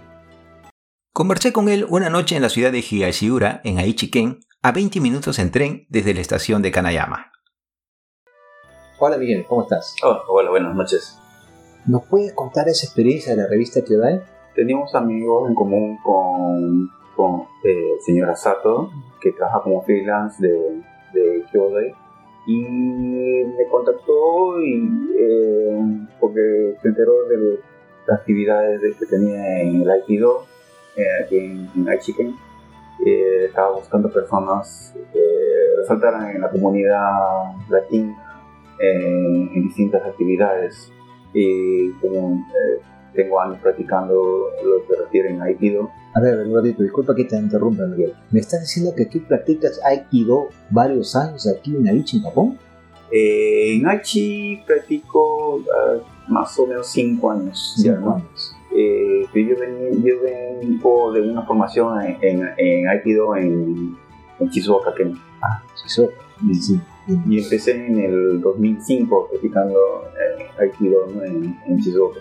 Conversé 1.13 1.53
con 1.53 1.69
él 1.69 1.85
una 1.89 2.09
noche 2.09 2.35
en 2.35 2.41
la 2.41 2.49
ciudad 2.49 2.71
de 2.71 2.79
Higashiura, 2.79 3.61
en 3.63 3.77
Aichiken, 3.77 4.39
a 4.61 4.71
20 4.71 4.99
minutos 4.99 5.37
en 5.39 5.51
tren 5.51 5.85
desde 5.89 6.13
la 6.13 6.21
estación 6.21 6.61
de 6.61 6.71
Kanayama. 6.71 7.31
Hola 8.99 9.17
Miguel, 9.17 9.45
¿cómo 9.47 9.63
estás? 9.63 9.95
Oh, 10.03 10.19
hola, 10.27 10.49
buenas 10.49 10.75
noches. 10.75 11.19
¿Nos 11.89 12.05
puedes 12.05 12.33
contar 12.33 12.69
esa 12.69 12.85
experiencia 12.85 13.35
de 13.35 13.41
la 13.41 13.47
revista 13.47 13.81
Kyodai? 13.81 14.21
Teníamos 14.53 14.93
amigos 14.93 15.49
en 15.49 15.55
común 15.55 15.97
con, 16.03 16.87
con 17.15 17.47
eh, 17.63 17.97
señora 18.05 18.35
Sato, 18.35 18.91
que 19.19 19.31
trabaja 19.31 19.63
como 19.63 19.81
freelance 19.81 20.37
de, 20.39 20.83
de 21.13 21.43
Kyodai, 21.51 21.91
y 22.45 22.61
me 22.61 23.67
contactó 23.71 24.61
y, 24.61 24.87
eh, 25.17 25.79
porque 26.19 26.75
se 26.79 26.89
enteró 26.89 27.27
de 27.27 27.59
las 28.05 28.19
actividades 28.19 28.95
que 28.95 29.07
tenía 29.07 29.63
en 29.63 29.81
el 29.81 29.89
Aikido 29.89 30.43
eh, 30.95 31.23
aquí 31.25 31.37
en, 31.39 31.71
en 31.75 31.89
Aichiken. 31.89 32.35
Eh, 33.03 33.45
estaba 33.45 33.71
buscando 33.71 34.11
personas 34.11 34.93
que 35.11 35.23
resaltaran 35.79 36.35
en 36.35 36.41
la 36.41 36.51
comunidad 36.51 37.55
latina 37.67 38.15
en 38.79 39.63
distintas 39.63 40.05
actividades. 40.05 40.93
Y 41.33 41.91
como 41.93 42.35
eh, 42.37 42.81
tengo 43.13 43.39
años 43.39 43.59
practicando 43.61 44.13
lo 44.63 44.87
que 44.87 45.01
refiere 45.03 45.37
a 45.37 45.43
Aikido. 45.43 45.89
A 46.15 46.21
ver, 46.21 46.39
un 46.47 46.55
ratito, 46.55 46.83
disculpa 46.83 47.15
que 47.15 47.25
te 47.25 47.37
interrumpa, 47.37 47.85
Miguel. 47.85 48.13
¿Me 48.31 48.39
estás 48.39 48.61
diciendo 48.61 48.93
que 48.95 49.05
tú 49.05 49.19
practicas 49.27 49.79
Aikido 49.83 50.49
varios 50.69 51.15
años 51.15 51.47
aquí 51.47 51.75
en 51.75 51.87
Aichi, 51.87 52.17
en 52.17 52.23
Japón? 52.23 52.57
en 53.11 53.87
Aichi 53.87 54.61
practico 54.67 55.61
ah, 55.75 55.97
más 56.27 56.57
o 56.59 56.67
menos 56.67 56.87
5 56.87 57.31
años. 57.31 57.73
5 57.77 58.13
años. 58.13 58.55
Eh, 58.75 59.25
yo, 59.33 60.15
vengo 60.21 61.11
de 61.11 61.21
una 61.21 61.41
formación 61.43 62.01
en, 62.21 62.47
en, 62.57 62.87
Aikido 62.87 63.35
en, 63.35 63.97
en 64.39 64.49
Shizuoka, 64.49 64.93
Ah, 65.41 65.63
Shizuoka. 65.81 66.13
Y 67.27 67.43
empecé 67.43 67.71
en 67.71 67.99
el 67.99 68.41
2005 68.41 69.29
practicando 69.29 69.79
eh, 70.13 70.45
Aikido 70.61 71.07
en, 71.23 71.57
en 71.65 71.77
Shizuoka. 71.77 72.19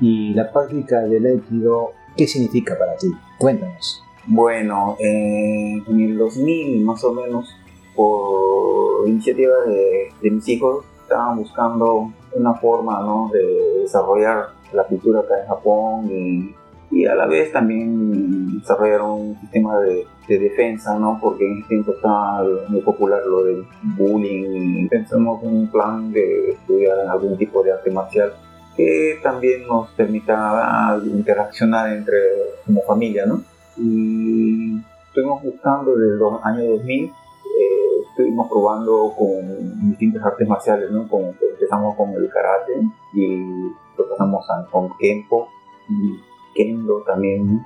¿Y 0.00 0.34
la 0.34 0.50
práctica 0.52 1.02
del 1.02 1.26
Aikido 1.26 1.92
qué 2.16 2.26
significa 2.26 2.76
para 2.78 2.96
ti? 2.96 3.12
Cuéntanos. 3.38 4.02
Bueno, 4.26 4.96
eh, 4.98 5.82
en 5.86 6.00
el 6.00 6.18
2000 6.18 6.84
más 6.84 7.04
o 7.04 7.12
menos, 7.12 7.54
por 7.94 9.08
iniciativa 9.08 9.54
de, 9.66 10.08
de 10.20 10.30
mis 10.30 10.48
hijos, 10.48 10.84
estaban 11.02 11.38
buscando 11.38 12.12
una 12.34 12.54
forma 12.54 13.00
¿no? 13.00 13.30
de 13.32 13.82
desarrollar 13.82 14.48
la 14.72 14.84
cultura 14.84 15.20
acá 15.20 15.40
en 15.40 15.46
Japón 15.46 16.10
y, 16.10 16.54
y 16.90 17.06
a 17.06 17.14
la 17.14 17.26
vez 17.26 17.52
también 17.52 18.58
desarrollaron 18.58 19.10
un 19.10 19.40
sistema 19.40 19.78
de, 19.78 20.04
de, 20.28 20.38
defensa, 20.38 20.98
¿no? 20.98 21.18
Porque 21.20 21.46
en 21.46 21.58
ese 21.58 21.68
tiempo 21.68 21.92
estaba 21.92 22.44
muy 22.68 22.80
popular 22.80 23.22
lo 23.26 23.44
del 23.44 23.64
bullying 23.96 24.88
pensamos 24.88 25.42
en 25.42 25.48
un 25.48 25.70
plan 25.70 26.12
de 26.12 26.50
estudiar 26.50 26.98
algún 27.08 27.36
tipo 27.36 27.62
de 27.62 27.72
arte 27.72 27.90
marcial 27.90 28.32
que 28.76 29.18
también 29.22 29.66
nos 29.66 29.90
permita 29.90 31.00
interaccionar 31.04 31.92
entre 31.92 32.18
como 32.66 32.82
familia, 32.82 33.24
¿no? 33.24 33.42
Y 33.78 34.78
estuvimos 35.08 35.42
buscando 35.42 35.96
desde 35.96 36.16
los 36.16 36.44
años 36.44 36.68
2000 36.78 37.12
eh, 37.58 38.04
estuvimos 38.10 38.48
probando 38.48 39.14
con 39.16 39.90
distintas 39.90 40.22
artes 40.24 40.46
marciales, 40.46 40.90
¿no? 40.90 41.08
Como 41.08 41.34
empezamos 41.40 41.96
con 41.96 42.10
el 42.10 42.28
karate 42.28 42.82
y 43.14 43.70
lo 43.96 44.10
pasamos 44.10 44.44
a, 44.50 44.70
con 44.70 44.90
Kenpo 44.98 45.48
y 45.88 46.20
Kendo 46.54 47.02
también. 47.06 47.64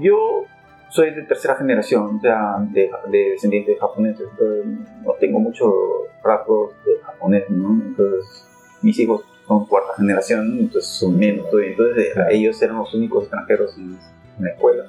Yo 0.00 0.44
soy 0.88 1.14
de 1.14 1.22
tercera 1.22 1.56
generación, 1.56 2.16
o 2.16 2.20
sea, 2.20 2.56
de, 2.70 2.90
de 3.10 3.30
descendientes 3.30 3.74
de 3.74 3.80
japoneses, 3.80 4.26
entonces 4.30 4.66
no 5.04 5.12
tengo 5.20 5.40
muchos 5.40 5.72
rasgos 6.22 6.72
de 6.84 6.98
japonés, 7.02 7.44
¿no? 7.50 7.72
Entonces, 7.84 8.46
mis 8.82 8.98
hijos 8.98 9.24
son 9.46 9.66
cuarta 9.66 9.94
generación, 9.96 10.58
entonces 10.58 10.90
son 10.90 11.16
menos 11.16 11.46
Entonces, 11.52 12.12
ellos 12.30 12.60
eran 12.62 12.78
los 12.78 12.92
únicos 12.94 13.24
extranjeros 13.24 13.76
en, 13.78 13.98
la 14.38 14.50
escuela. 14.50 14.84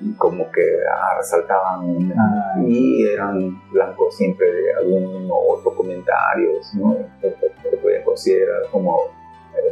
Y 0.00 0.12
como 0.14 0.50
que 0.50 0.62
ah, 0.92 1.16
resaltaban 1.18 2.12
ah, 2.16 2.54
y 2.66 3.04
eran 3.04 3.60
blancos 3.70 4.16
siempre 4.16 4.50
de 4.50 4.74
algún 4.74 5.28
otro 5.30 5.74
comentario, 5.74 6.50
¿no? 6.74 6.96
Que, 7.20 7.76
podían 7.82 8.04
considerar 8.04 8.62
como 8.72 8.96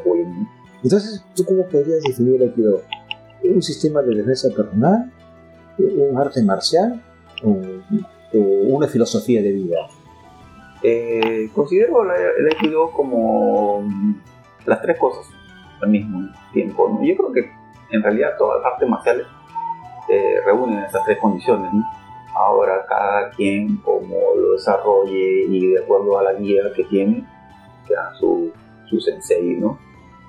bullying. 0.04 0.46
Entonces, 0.82 1.24
¿tú 1.34 1.44
cómo 1.44 1.66
podrías 1.66 2.02
definir 2.02 2.42
Aikido? 2.42 2.82
¿Un 3.44 3.62
sistema 3.62 4.02
de 4.02 4.16
defensa 4.16 4.48
personal? 4.54 5.12
¿Un 5.78 6.18
arte 6.18 6.42
marcial? 6.42 7.02
¿O, 7.42 7.56
una 8.32 8.88
filosofía 8.88 9.42
de 9.42 9.52
vida? 9.52 9.76
Eh, 10.82 11.50
considero 11.54 12.02
el 12.02 12.46
Aikido 12.48 12.90
como 12.92 13.84
las 14.66 14.82
tres 14.82 14.98
cosas 14.98 15.26
al 15.80 15.88
mismo 15.88 16.28
tiempo. 16.52 17.00
Yo 17.02 17.16
creo 17.16 17.32
que 17.32 17.50
en 17.90 18.02
realidad 18.02 18.30
todas 18.38 18.62
las 18.62 18.72
artes 18.72 18.88
marciales 18.88 19.26
eh, 20.08 20.40
reúnen 20.44 20.78
esas 20.84 21.04
tres 21.04 21.18
condiciones. 21.18 21.70
Ahora 22.34 22.84
cada 22.88 23.30
quien 23.30 23.78
como 23.78 24.16
lo 24.36 24.52
desarrolle 24.52 25.44
y 25.48 25.72
de 25.72 25.82
acuerdo 25.82 26.18
a 26.18 26.22
la 26.22 26.34
guía 26.34 26.62
que 26.74 26.84
tiene, 26.84 27.26
sea 27.86 28.12
su, 28.18 28.52
su 28.90 29.00
sensei, 29.00 29.56
¿no? 29.56 29.78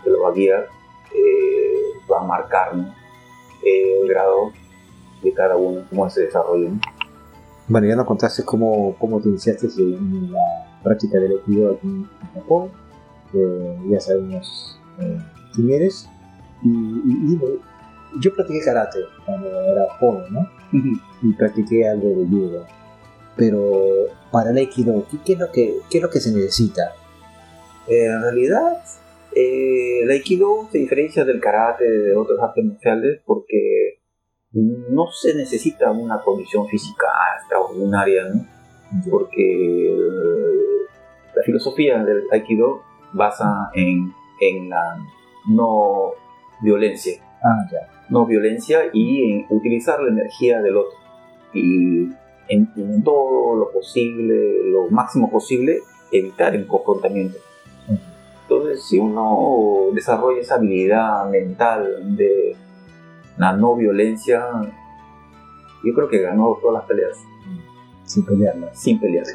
que 0.03 0.09
lo 0.09 0.21
va 0.21 0.29
a 0.29 0.33
guiar, 0.33 0.67
eh, 1.13 1.99
va 2.09 2.21
a 2.21 2.23
marcar 2.23 2.71
eh, 3.63 3.99
el 4.01 4.07
grado 4.07 4.51
de 5.23 5.33
cada 5.33 5.55
uno, 5.55 5.81
cómo 5.89 6.09
se 6.09 6.21
desarrolla. 6.21 6.69
Bueno, 7.67 7.87
ya 7.87 7.95
nos 7.95 8.05
contaste 8.05 8.43
cómo, 8.43 8.95
cómo 8.97 9.19
te 9.19 9.29
iniciaste 9.29 9.67
en 9.77 10.31
la 10.31 10.39
práctica 10.83 11.19
del 11.19 11.33
equilibrio 11.33 11.73
aquí 11.73 11.87
en 11.87 12.07
Japón, 12.33 12.71
ya 13.89 13.99
sabemos 13.99 14.79
eh, 14.99 15.17
quién 15.53 15.71
eres, 15.71 16.07
y, 16.63 17.37
yo 18.21 18.33
practiqué 18.33 18.61
karate 18.63 18.99
cuando 19.25 19.49
era 19.49 19.85
joven, 19.99 20.23
¿no? 20.31 20.49
Y 21.21 21.33
practiqué 21.33 21.87
algo 21.87 22.09
de 22.09 22.25
judo. 22.25 22.65
Pero 23.35 24.07
para 24.31 24.51
el 24.51 24.57
Aikido, 24.57 25.05
¿qué, 25.25 25.33
es, 25.33 25.39
lo 25.39 25.51
que, 25.51 25.75
qué 25.89 25.97
es 25.97 26.03
lo 26.03 26.09
que 26.09 26.19
se 26.19 26.31
necesita? 26.31 26.93
en 27.87 28.21
realidad, 28.21 28.83
eh, 29.33 30.01
el 30.03 30.09
Aikido 30.09 30.67
se 30.71 30.79
diferencia 30.79 31.23
del 31.23 31.39
karate 31.39 31.89
de 31.89 32.15
otras 32.15 32.39
artes 32.41 32.65
marciales 32.65 33.21
porque 33.25 33.96
no 34.61 35.07
se 35.11 35.35
necesita 35.35 35.91
una 35.91 36.21
condición 36.21 36.67
física 36.67 37.07
extraordinaria, 37.37 38.23
¿no? 38.25 38.45
porque 39.09 39.87
eh, 39.87 40.87
la 41.35 41.43
filosofía 41.43 42.03
del 42.03 42.23
Aikido 42.31 42.81
basa 43.13 43.69
en, 43.73 44.13
en 44.39 44.69
la 44.69 44.97
no 45.49 46.11
violencia. 46.61 47.21
Ah, 47.43 47.67
ya. 47.71 47.87
no 48.09 48.25
violencia 48.25 48.89
y 48.91 49.31
en 49.31 49.45
utilizar 49.49 50.01
la 50.01 50.09
energía 50.09 50.59
del 50.61 50.77
otro. 50.77 50.97
Y 51.53 52.09
en, 52.49 52.71
en 52.75 53.03
todo 53.03 53.55
lo 53.55 53.71
posible, 53.71 54.71
lo 54.71 54.87
máximo 54.89 55.29
posible, 55.29 55.79
evitar 56.11 56.55
el 56.55 56.65
confrontamiento. 56.65 57.37
Ujú. 57.87 57.99
Entonces, 58.43 58.83
si 58.83 58.97
uno 58.97 59.89
desarrolla 59.93 60.39
esa 60.39 60.55
habilidad 60.55 61.29
mental 61.29 62.15
de 62.17 62.55
la 63.37 63.53
no 63.53 63.75
violencia, 63.75 64.43
yo 65.83 65.93
creo 65.93 66.07
que 66.09 66.19
ganó 66.21 66.57
todas 66.61 66.81
las 66.81 66.85
peleas 66.85 67.17
Sin 68.03 68.25
pelearla. 68.25 68.73
sin 68.73 68.99
pelear. 68.99 69.25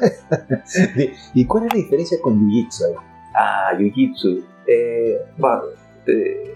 ¿Y 1.33 1.45
cuál 1.45 1.65
es 1.65 1.73
la 1.73 1.77
diferencia 1.79 2.17
con 2.21 2.39
Jiu-Jitsu? 2.39 2.83
Ah, 3.35 3.71
Jiu-Jitsu. 3.77 4.43
Eh, 4.67 5.17
va, 5.43 5.61
eh, 6.07 6.55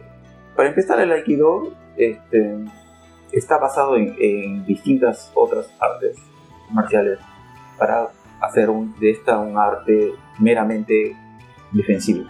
para 0.56 0.70
empezar, 0.70 1.00
el 1.00 1.12
Aikido 1.12 1.74
este, 1.98 2.56
está 3.32 3.58
basado 3.58 3.96
en, 3.98 4.16
en 4.20 4.66
distintas 4.66 5.32
otras 5.36 5.70
artes 5.80 6.18
marciales 6.72 7.20
para 7.78 8.10
hacer 8.42 8.70
un- 8.70 8.94
de 9.00 9.12
esta 9.12 9.38
un 9.40 9.58
arte 9.58 10.14
meramente 10.40 11.16
defensivo. 11.72 12.26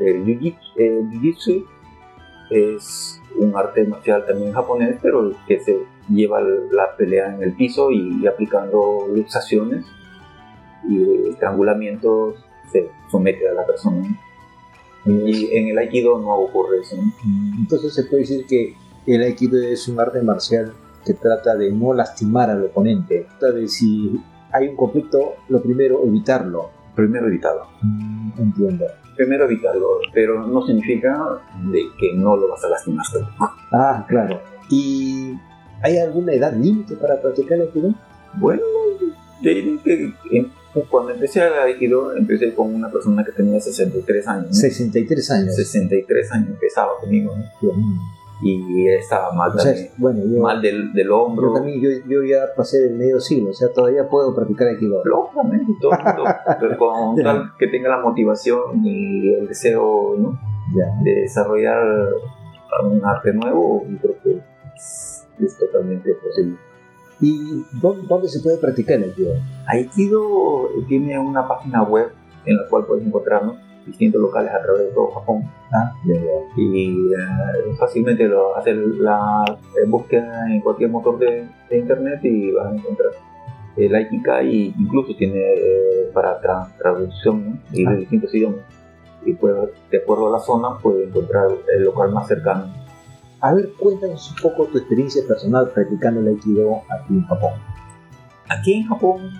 El 0.00 0.24
Jiu-Jitsu 0.24 1.66
es 2.52 3.20
un 3.36 3.56
arte 3.56 3.84
marcial 3.86 4.24
también 4.26 4.52
japonés, 4.52 4.98
pero 5.02 5.32
que 5.46 5.60
se 5.60 5.78
lleva 6.08 6.40
la 6.40 6.96
pelea 6.96 7.34
en 7.34 7.42
el 7.42 7.54
piso 7.54 7.90
y, 7.90 8.26
aplicando 8.26 9.06
luxaciones 9.12 9.84
y 10.88 11.28
estrangulamientos 11.28 12.36
se 12.70 12.88
somete 13.10 13.48
a 13.48 13.54
la 13.54 13.66
persona. 13.66 14.06
Y 15.04 15.56
en 15.56 15.68
el 15.68 15.78
Aikido 15.78 16.18
no 16.18 16.34
ocurre 16.34 16.80
eso. 16.80 16.96
¿no? 16.96 17.12
Entonces 17.58 17.94
se 17.94 18.04
puede 18.04 18.22
decir 18.22 18.46
que 18.46 18.74
el 19.06 19.22
Aikido 19.22 19.60
es 19.60 19.88
un 19.88 19.98
arte 19.98 20.22
marcial 20.22 20.72
que 21.04 21.14
trata 21.14 21.56
de 21.56 21.72
no 21.72 21.92
lastimar 21.92 22.50
al 22.50 22.64
oponente. 22.64 23.26
Trata 23.38 23.54
de 23.54 23.68
si 23.68 24.20
hay 24.52 24.68
un 24.68 24.76
conflicto, 24.76 25.34
lo 25.48 25.62
primero, 25.62 26.04
evitarlo. 26.04 26.70
Primero 26.94 27.26
evitarlo. 27.28 27.66
Entiendo. 28.38 28.86
Primero 29.16 29.44
evitarlo, 29.44 29.86
pero 30.12 30.46
no 30.46 30.66
significa 30.66 31.40
de 31.70 31.80
que 31.98 32.14
no 32.14 32.36
lo 32.36 32.48
vas 32.48 32.64
a 32.64 32.68
lastimar. 32.68 33.04
Ah, 33.72 34.04
claro. 34.08 34.40
¿Y 34.70 35.34
hay 35.82 35.98
alguna 35.98 36.32
edad 36.32 36.54
límite 36.54 36.96
para 36.96 37.20
practicar 37.20 37.58
el 37.58 37.62
Aikido? 37.64 37.94
Bueno, 38.34 38.62
que 39.42 40.14
em- 40.30 40.50
cuando 40.90 41.10
empecé 41.12 41.42
al 41.42 41.52
Aikido, 41.54 42.16
empecé 42.16 42.54
con 42.54 42.74
una 42.74 42.90
persona 42.90 43.22
que 43.24 43.32
tenía 43.32 43.60
63 43.60 44.26
años. 44.28 44.46
¿no? 44.46 44.54
63 44.54 45.30
años. 45.30 45.56
63 45.56 46.32
años 46.32 46.48
empezaba 46.50 46.92
conmigo, 47.00 47.34
¿no? 47.36 47.44
Y 48.44 48.88
estaba 48.88 49.32
mal 49.32 49.50
O 49.54 49.58
sea, 49.58 49.72
también. 49.72 49.90
bueno, 49.98 50.20
yo, 50.24 50.42
mal 50.42 50.60
del, 50.60 50.92
del 50.92 51.06
yo 51.06 51.22
hombro. 51.22 51.52
también 51.52 51.80
yo, 51.80 51.88
yo 52.08 52.24
ya 52.24 52.40
pasé 52.56 52.80
del 52.80 52.94
medio 52.96 53.20
siglo, 53.20 53.50
o 53.50 53.52
sea, 53.52 53.68
todavía 53.72 54.08
puedo 54.08 54.34
practicar 54.34 54.66
Aikido. 54.68 55.00
Lógicamente, 55.04 55.72
todo 55.80 55.92
pero 56.60 56.76
con 56.78 57.16
tal 57.22 57.52
que 57.58 57.68
tenga 57.68 57.88
la 57.88 58.00
motivación 58.00 58.84
y 58.84 59.32
el 59.34 59.46
deseo 59.46 60.16
¿no? 60.18 60.38
De 61.04 61.20
desarrollar 61.22 61.78
un 62.90 63.04
arte 63.04 63.32
nuevo, 63.32 63.84
yo 63.88 63.98
creo 63.98 64.14
que 64.22 64.42
es, 64.76 65.26
es 65.38 65.58
totalmente 65.58 66.12
posible. 66.14 66.56
¿Y 67.20 67.64
dónde, 67.80 68.06
dónde 68.08 68.28
se 68.28 68.40
puede 68.40 68.56
practicar 68.58 68.96
el 68.96 69.04
Aikido? 69.04 69.34
Aikido 69.68 70.68
tiene 70.88 71.16
una 71.18 71.46
página 71.46 71.84
web 71.84 72.10
en 72.44 72.56
la 72.56 72.66
cual 72.68 72.86
puedes 72.86 73.06
encontrar 73.06 73.44
¿no? 73.44 73.56
Distintos 73.86 74.20
locales 74.20 74.52
a 74.52 74.62
través 74.62 74.82
de 74.88 74.92
todo 74.92 75.10
Japón 75.12 75.42
Ah, 75.72 75.92
y 76.56 77.12
eh, 77.12 77.74
fácilmente 77.78 78.24
lo 78.28 78.54
haces 78.56 78.76
la 78.76 79.44
eh, 79.48 79.86
búsqueda 79.88 80.46
en 80.50 80.60
cualquier 80.60 80.90
motor 80.90 81.18
de, 81.18 81.48
de 81.70 81.78
internet 81.78 82.20
y 82.24 82.50
vas 82.52 82.66
a 82.72 82.74
encontrar 82.76 83.12
el 83.76 83.94
Aikikai 83.94 84.74
incluso 84.78 85.16
tiene 85.16 85.38
eh, 85.40 86.10
para 86.12 86.40
tra- 86.42 86.68
traducción 86.76 87.50
¿no? 87.52 87.58
y 87.72 87.84
de 87.86 87.90
Ah. 87.90 87.96
distintos 87.96 88.34
idiomas 88.34 88.60
y 89.24 89.32
puedes, 89.34 89.70
de 89.90 89.98
acuerdo 89.98 90.28
a 90.28 90.32
la 90.32 90.38
zona 90.40 90.76
puedes 90.82 91.08
encontrar 91.08 91.46
el 91.74 91.84
local 91.84 92.12
más 92.12 92.26
cercano 92.28 92.66
A 93.40 93.54
ver, 93.54 93.70
cuéntanos 93.78 94.30
un 94.30 94.36
poco 94.50 94.66
tu 94.66 94.78
experiencia 94.78 95.22
personal 95.26 95.70
practicando 95.70 96.20
el 96.20 96.28
Aikido 96.28 96.82
aquí 96.90 97.14
en 97.14 97.24
Japón. 97.26 97.52
aquí 98.48 98.72
en 98.74 98.86
Japón 98.88 99.30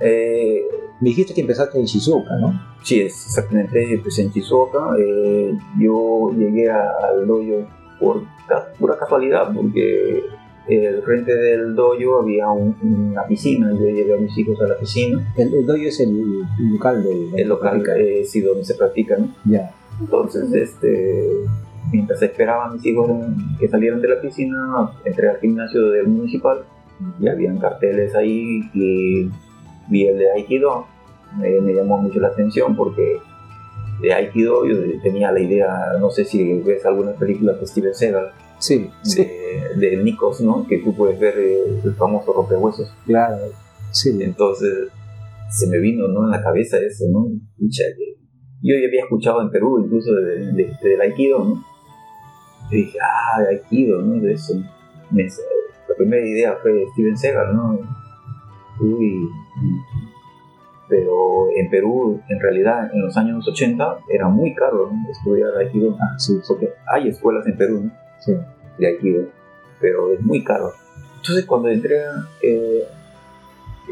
eh, 0.00 0.62
Me 1.00 1.10
dijiste 1.10 1.32
que 1.34 1.42
empezaste 1.42 1.78
en 1.78 1.84
Shizuoka, 1.84 2.36
¿no? 2.40 2.60
Sí, 2.82 3.00
exactamente, 3.00 4.00
pues 4.02 4.18
en 4.18 4.30
Shizuoka. 4.30 4.96
eh, 4.98 5.56
yo 5.78 6.30
llegué 6.36 6.68
al 6.70 7.26
dojo 7.26 7.66
por 8.00 8.22
pura 8.78 8.96
casualidad, 8.98 9.52
porque 9.54 10.22
el 10.68 11.02
frente 11.02 11.34
del 11.34 11.74
dojo 11.74 12.20
había 12.20 12.48
un- 12.50 12.76
una 13.12 13.24
piscina. 13.26 13.70
Yo 13.72 13.86
llevé 13.88 14.14
a 14.14 14.20
mis 14.20 14.36
hijos 14.38 14.60
a 14.60 14.68
la 14.68 14.76
piscina, 14.78 15.32
El, 15.36 15.54
el 15.54 15.66
dojo 15.66 15.78
es 15.82 16.00
el, 16.00 16.10
el 16.58 16.72
local 16.72 17.02
del 17.02 17.30
el 17.40 17.48
local 17.48 17.82
eh, 17.96 18.22
sí, 18.24 18.40
donde 18.40 18.64
se 18.64 18.74
practica. 18.74 19.16
¿no? 19.18 19.28
Ya. 19.44 19.70
Entonces, 20.00 20.52
este, 20.52 21.26
mientras 21.92 22.20
esperaba 22.22 22.66
a 22.66 22.72
mis 22.72 22.84
hijos 22.86 23.08
que 23.58 23.68
salieran 23.68 24.00
de 24.00 24.08
la 24.08 24.20
piscina, 24.20 24.56
entré 25.04 25.28
al 25.30 25.38
gimnasio 25.38 25.88
del 25.90 26.06
municipal 26.08 26.64
y 27.20 27.28
habían 27.28 27.58
carteles 27.58 28.14
ahí 28.14 28.60
y 28.74 29.28
vi 29.88 30.06
el 30.06 30.18
de 30.18 30.32
Aikido. 30.32 30.86
Me, 31.38 31.60
me 31.60 31.74
llamó 31.74 31.98
mucho 31.98 32.20
la 32.20 32.28
atención 32.28 32.74
porque 32.76 33.18
de 34.00 34.12
Aikido 34.14 34.64
yo 34.66 34.76
tenía 35.02 35.30
la 35.32 35.40
idea, 35.40 35.68
no 36.00 36.10
sé 36.10 36.24
si 36.24 36.54
ves 36.60 36.84
algunas 36.86 37.16
películas 37.16 37.60
de 37.60 37.66
Steven 37.66 37.94
Seagal, 37.94 38.30
Sí, 38.60 38.90
sí, 39.02 39.24
de, 39.76 39.88
de 39.88 39.96
Nikos, 40.02 40.40
¿no? 40.40 40.66
que 40.66 40.78
tú 40.78 40.94
puedes 40.96 41.18
ver 41.20 41.34
eh, 41.38 41.80
el 41.84 41.94
famoso 41.94 42.32
rompehuesos. 42.32 42.92
claro. 43.06 43.36
Sí, 43.90 44.18
Entonces 44.20 44.88
se 45.50 45.66
me 45.68 45.78
vino 45.78 46.06
¿no? 46.08 46.24
en 46.24 46.30
la 46.30 46.42
cabeza 46.42 46.76
eso, 46.78 47.04
¿no? 47.10 47.26
Yo 47.58 48.74
ya 48.74 48.86
había 48.88 49.02
escuchado 49.02 49.40
en 49.40 49.50
Perú 49.50 49.80
incluso 49.84 50.12
de, 50.12 50.52
de- 50.52 50.72
del 50.82 51.00
Aikido, 51.00 51.44
¿no? 51.44 51.64
Y 52.70 52.76
dije, 52.84 52.98
ah, 53.02 53.40
de 53.42 53.48
Aikido, 53.56 54.02
¿no? 54.02 54.20
De 54.20 54.32
eso. 54.34 54.54
Me- 55.10 55.24
la 55.24 55.94
primera 55.96 56.26
idea 56.26 56.56
fue 56.60 56.84
Steven 56.92 57.16
Seagal, 57.16 57.56
¿no? 57.56 57.78
Pero 60.88 61.48
en 61.54 61.68
Perú, 61.68 62.20
en 62.28 62.40
realidad, 62.40 62.90
en 62.92 63.02
los 63.02 63.16
años 63.16 63.46
80 63.46 63.98
era 64.08 64.28
muy 64.28 64.54
caro 64.54 64.90
¿no? 64.90 65.10
estudiar 65.10 65.54
Aikido, 65.58 65.96
ah, 66.00 66.18
sí, 66.18 66.40
porque 66.46 66.72
hay 66.90 67.08
escuelas 67.08 67.46
en 67.46 67.56
Perú, 67.58 67.82
¿no? 67.84 67.90
Sí. 68.20 68.32
de 68.78 68.86
Aikido, 68.86 69.24
pero 69.80 70.12
es 70.12 70.22
muy 70.22 70.42
caro. 70.42 70.72
Entonces 71.16 71.44
cuando 71.44 71.68
entré, 71.68 71.96
eh, 72.42 72.84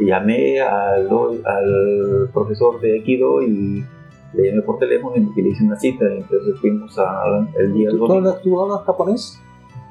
llamé 0.01 0.61
al, 0.61 1.07
al 1.45 2.31
profesor 2.33 2.81
de 2.81 2.95
Aikido 2.95 3.43
y 3.43 3.85
le 4.33 4.51
llamé 4.51 4.63
por 4.63 4.79
teléfono 4.79 5.17
y 5.17 5.43
le 5.43 5.49
hice 5.51 5.65
una 5.65 5.79
cita, 5.79 6.05
y 6.05 6.19
entonces 6.19 6.59
fuimos 6.61 6.99
a, 6.99 7.47
el 7.59 7.75
día 7.75 7.91
¿Tú, 7.91 7.99
domingo. 7.99 8.35
tú 8.43 8.61
hablas 8.63 8.87
japonés? 8.87 9.39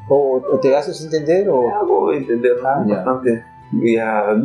¿O, 0.10 0.42
te 0.62 0.76
haces 0.76 1.04
entender? 1.04 1.50
o 1.50 1.70
Hago 1.70 2.14
entender. 2.14 2.54
Ah, 2.64 2.84
bastante. 2.88 3.44
Ya, 3.74 4.36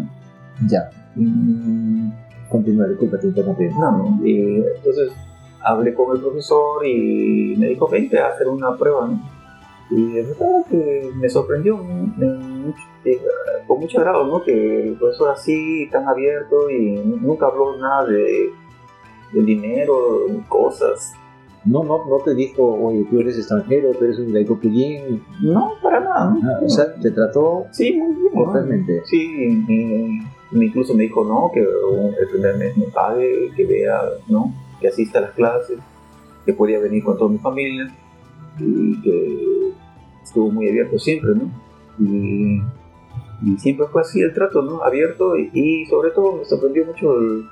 Ya, 0.68 0.90
mm, 1.16 2.11
continúa, 2.51 2.87
disculpa, 2.88 3.18
te 3.18 3.27
interrumpí. 3.29 3.64
no, 3.79 3.90
no. 3.99 4.27
Y 4.27 4.57
entonces 4.77 5.11
hablé 5.62 5.94
con 5.94 6.14
el 6.16 6.23
profesor 6.23 6.85
y 6.87 7.55
me 7.59 7.68
dijo, 7.68 7.88
vente 7.88 8.18
a 8.18 8.29
hacer 8.29 8.49
una 8.49 8.77
prueba, 8.77 9.07
¿no? 9.09 9.20
Y 9.90 10.12
de 10.12 10.23
verdad 10.23 10.64
que 10.70 11.11
me 11.16 11.29
sorprendió 11.29 11.81
eh, 12.20 13.20
con 13.66 13.81
mucho 13.81 13.99
agrado, 13.99 14.25
¿no? 14.27 14.42
Que 14.42 14.88
el 14.88 14.94
profesor 14.94 15.31
así, 15.31 15.88
tan 15.90 16.07
abierto 16.09 16.70
y 16.70 16.94
nunca 17.20 17.46
habló 17.46 17.77
nada 17.77 18.07
de, 18.07 18.51
de 19.33 19.42
dinero, 19.42 20.27
ni 20.31 20.38
cosas. 20.42 21.12
No, 21.64 21.83
no, 21.85 22.07
no 22.07 22.18
te 22.25 22.35
dijo, 22.35 22.62
oye, 22.64 23.05
tú 23.11 23.20
eres 23.20 23.37
extranjero, 23.37 23.90
tú 23.92 24.05
eres 24.05 24.18
un 24.18 24.33
gaikokujin. 24.33 25.23
No, 25.42 25.73
para 25.83 26.01
nada. 26.01 26.31
¿no? 26.31 26.40
Ah, 26.44 26.61
o 26.64 26.68
sea, 26.68 26.94
te 26.94 27.11
trató 27.11 27.66
sí, 27.73 27.92
muy 27.96 28.14
bien. 28.14 28.33
¿no? 28.35 28.44
totalmente. 28.44 29.03
Sí, 29.05 29.64
y- 29.68 29.73
y 29.73 30.20
incluso 30.52 30.94
me 30.94 31.04
dijo, 31.04 31.24
no, 31.24 31.50
que 31.52 31.60
el 31.60 32.28
primer 32.30 32.56
mes 32.56 32.76
me 32.76 32.86
pague, 32.86 33.50
que 33.56 33.64
vea, 33.66 34.00
¿no? 34.28 34.52
Que 34.80 34.88
asista 34.88 35.18
a 35.18 35.22
las 35.22 35.32
clases, 35.32 35.78
que 36.44 36.52
podía 36.52 36.78
venir 36.80 37.04
con 37.04 37.16
toda 37.18 37.30
mi 37.30 37.38
familia 37.38 37.94
y 38.58 39.00
que 39.02 39.72
estuvo 40.22 40.50
muy 40.50 40.68
abierto 40.68 40.98
siempre, 40.98 41.30
¿no? 41.34 41.50
Y, 41.98 42.60
y 43.42 43.58
siempre 43.58 43.86
fue 43.86 44.02
así 44.02 44.20
el 44.20 44.34
trato, 44.34 44.62
¿no? 44.62 44.82
Abierto 44.82 45.36
y, 45.36 45.50
y 45.52 45.86
sobre 45.86 46.10
todo 46.10 46.36
me 46.38 46.44
sorprendió 46.44 46.84
mucho 46.86 47.18
el, 47.18 47.44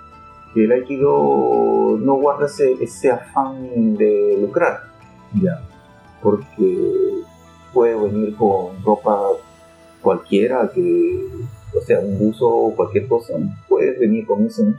que 0.55 0.65
el 0.65 0.73
Aikido 0.73 1.99
no 2.01 2.15
guarda 2.15 2.47
ese, 2.47 2.73
ese 2.81 3.11
afán 3.11 3.97
de 3.97 4.39
lucrar, 4.41 4.81
Ya. 5.41 5.61
porque 6.23 7.23
puede 7.73 7.95
venir 7.95 8.35
con 8.37 8.83
ropa 8.83 9.21
cualquiera 10.01 10.71
que, 10.75 11.27
o 11.79 11.81
sea, 11.83 12.01
un 12.01 12.19
buzo 12.19 12.49
o 12.49 12.75
cualquier 12.75 13.09
cosa, 13.09 13.35
puedes 13.69 13.99
venir 13.99 14.27
con 14.27 14.45
eso 14.47 14.65
¿no? 14.65 14.75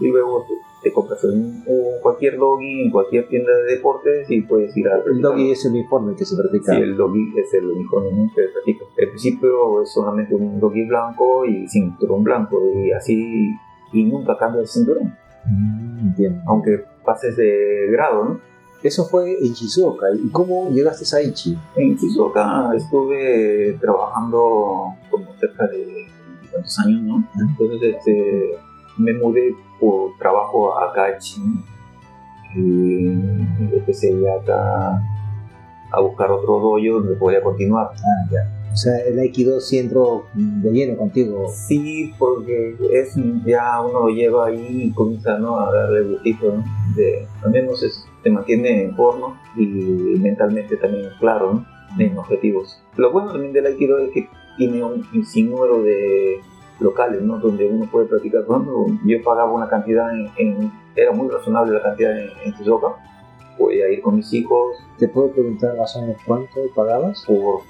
y 0.00 0.08
luego 0.08 0.46
te 0.82 0.92
compras 0.92 1.22
un, 1.24 1.62
cualquier 2.02 2.36
doggy 2.36 2.82
en 2.82 2.90
cualquier 2.90 3.28
tienda 3.28 3.52
de 3.56 3.76
deportes 3.76 4.28
y 4.28 4.40
puedes 4.42 4.76
ir 4.76 4.88
a 4.88 5.00
El 5.06 5.20
doggy 5.20 5.52
es 5.52 5.64
el 5.64 5.72
uniforme 5.72 6.16
que 6.16 6.24
se 6.24 6.36
practica. 6.36 6.74
Sí, 6.74 6.82
el 6.82 6.96
doggy 6.96 7.32
es 7.38 7.54
el 7.54 7.66
uniforme 7.70 8.10
¿no? 8.12 8.30
que 8.34 8.42
practica. 8.52 8.84
Al 9.00 9.08
principio 9.08 9.82
es 9.82 9.92
solamente 9.92 10.34
un 10.34 10.58
doggy 10.58 10.84
blanco 10.86 11.44
y 11.44 11.68
cinturón 11.68 12.24
blanco 12.24 12.60
y 12.74 12.90
así 12.90 13.50
y 13.92 14.04
nunca 14.04 14.36
cambia 14.36 14.62
el 14.62 14.66
cinturón, 14.66 15.14
Mm, 15.44 15.98
entiendo. 16.06 16.40
aunque 16.46 16.84
pases 17.04 17.36
de 17.36 17.88
grado, 17.90 18.24
¿no? 18.24 18.40
Eso 18.82 19.06
fue 19.06 19.38
en 19.38 19.52
Shizuoka. 19.52 20.06
¿Y 20.14 20.28
cómo 20.30 20.70
llegaste 20.70 21.04
a 21.14 21.18
Aichi? 21.20 21.56
En 21.76 21.96
Shizuoka 21.96 22.70
estuve 22.76 23.78
trabajando 23.80 24.94
como 25.10 25.26
cerca 25.38 25.66
de 25.68 26.06
tantos 26.52 26.78
años, 26.80 27.02
¿no? 27.02 27.24
Entonces 27.48 27.94
este, 27.96 28.52
me 28.98 29.14
mudé 29.14 29.54
por 29.80 30.16
trabajo 30.18 30.78
a 30.78 30.92
Kachi 30.92 31.40
y 32.56 33.06
empecé 33.74 34.20
ya 34.20 34.34
acá 34.34 35.02
a 35.92 36.00
buscar 36.00 36.30
otro 36.30 36.54
dojo 36.58 36.78
donde 37.00 37.16
podía 37.16 37.42
continuar. 37.42 37.90
Ah, 37.94 38.28
ya. 38.30 38.58
O 38.72 38.76
sea, 38.76 38.96
el 39.06 39.18
Aikido 39.18 39.60
sí 39.60 39.78
entró 39.78 40.24
de 40.34 40.70
lleno 40.70 40.96
contigo. 40.96 41.46
Sí, 41.48 42.12
porque 42.18 42.74
es 42.90 43.14
ya 43.44 43.80
uno 43.82 44.08
lleva 44.08 44.46
ahí 44.46 44.84
y 44.84 44.92
comienza 44.92 45.38
¿no? 45.38 45.60
a 45.60 45.70
darle 45.72 46.02
gustito, 46.04 46.54
¿no? 46.54 46.64
De, 46.96 47.26
al 47.42 47.50
menos 47.50 47.82
es- 47.82 48.06
te 48.22 48.30
mantiene 48.30 48.84
en 48.84 48.94
forma 48.96 49.40
y 49.56 49.64
mentalmente 49.66 50.76
también 50.76 51.08
claro, 51.18 51.54
¿no? 51.54 51.66
En 51.98 52.16
objetivos. 52.16 52.82
Lo 52.96 53.12
bueno 53.12 53.32
también 53.32 53.52
del 53.52 53.66
Aikido 53.66 53.98
es 53.98 54.10
que 54.12 54.28
tiene 54.56 54.82
un, 54.82 55.04
sinnúmero 55.24 55.82
de 55.82 56.40
locales, 56.80 57.20
¿no? 57.22 57.38
Donde 57.38 57.66
uno 57.68 57.86
puede 57.90 58.06
practicar. 58.06 58.44
Por 58.44 58.56
ejemplo, 58.62 58.86
yo 59.04 59.22
pagaba 59.22 59.52
una 59.52 59.68
cantidad 59.68 60.10
en, 60.14 60.30
en- 60.38 60.72
era 60.94 61.12
muy 61.12 61.28
razonable 61.28 61.72
la 61.72 61.82
cantidad 61.82 62.18
en, 62.18 62.28
en 62.44 62.52
Shizuoka. 62.52 62.88
Podía 63.58 63.88
ir 63.90 64.00
con 64.02 64.16
mis 64.16 64.32
hijos, 64.32 64.76
¿Te 64.98 65.08
puedo 65.08 65.30
preguntar 65.30 65.76
más 65.76 65.94
o 65.96 66.00
menos 66.02 66.16
cuánto 66.26 66.60
pagabas? 66.74 67.24
por 67.26 67.60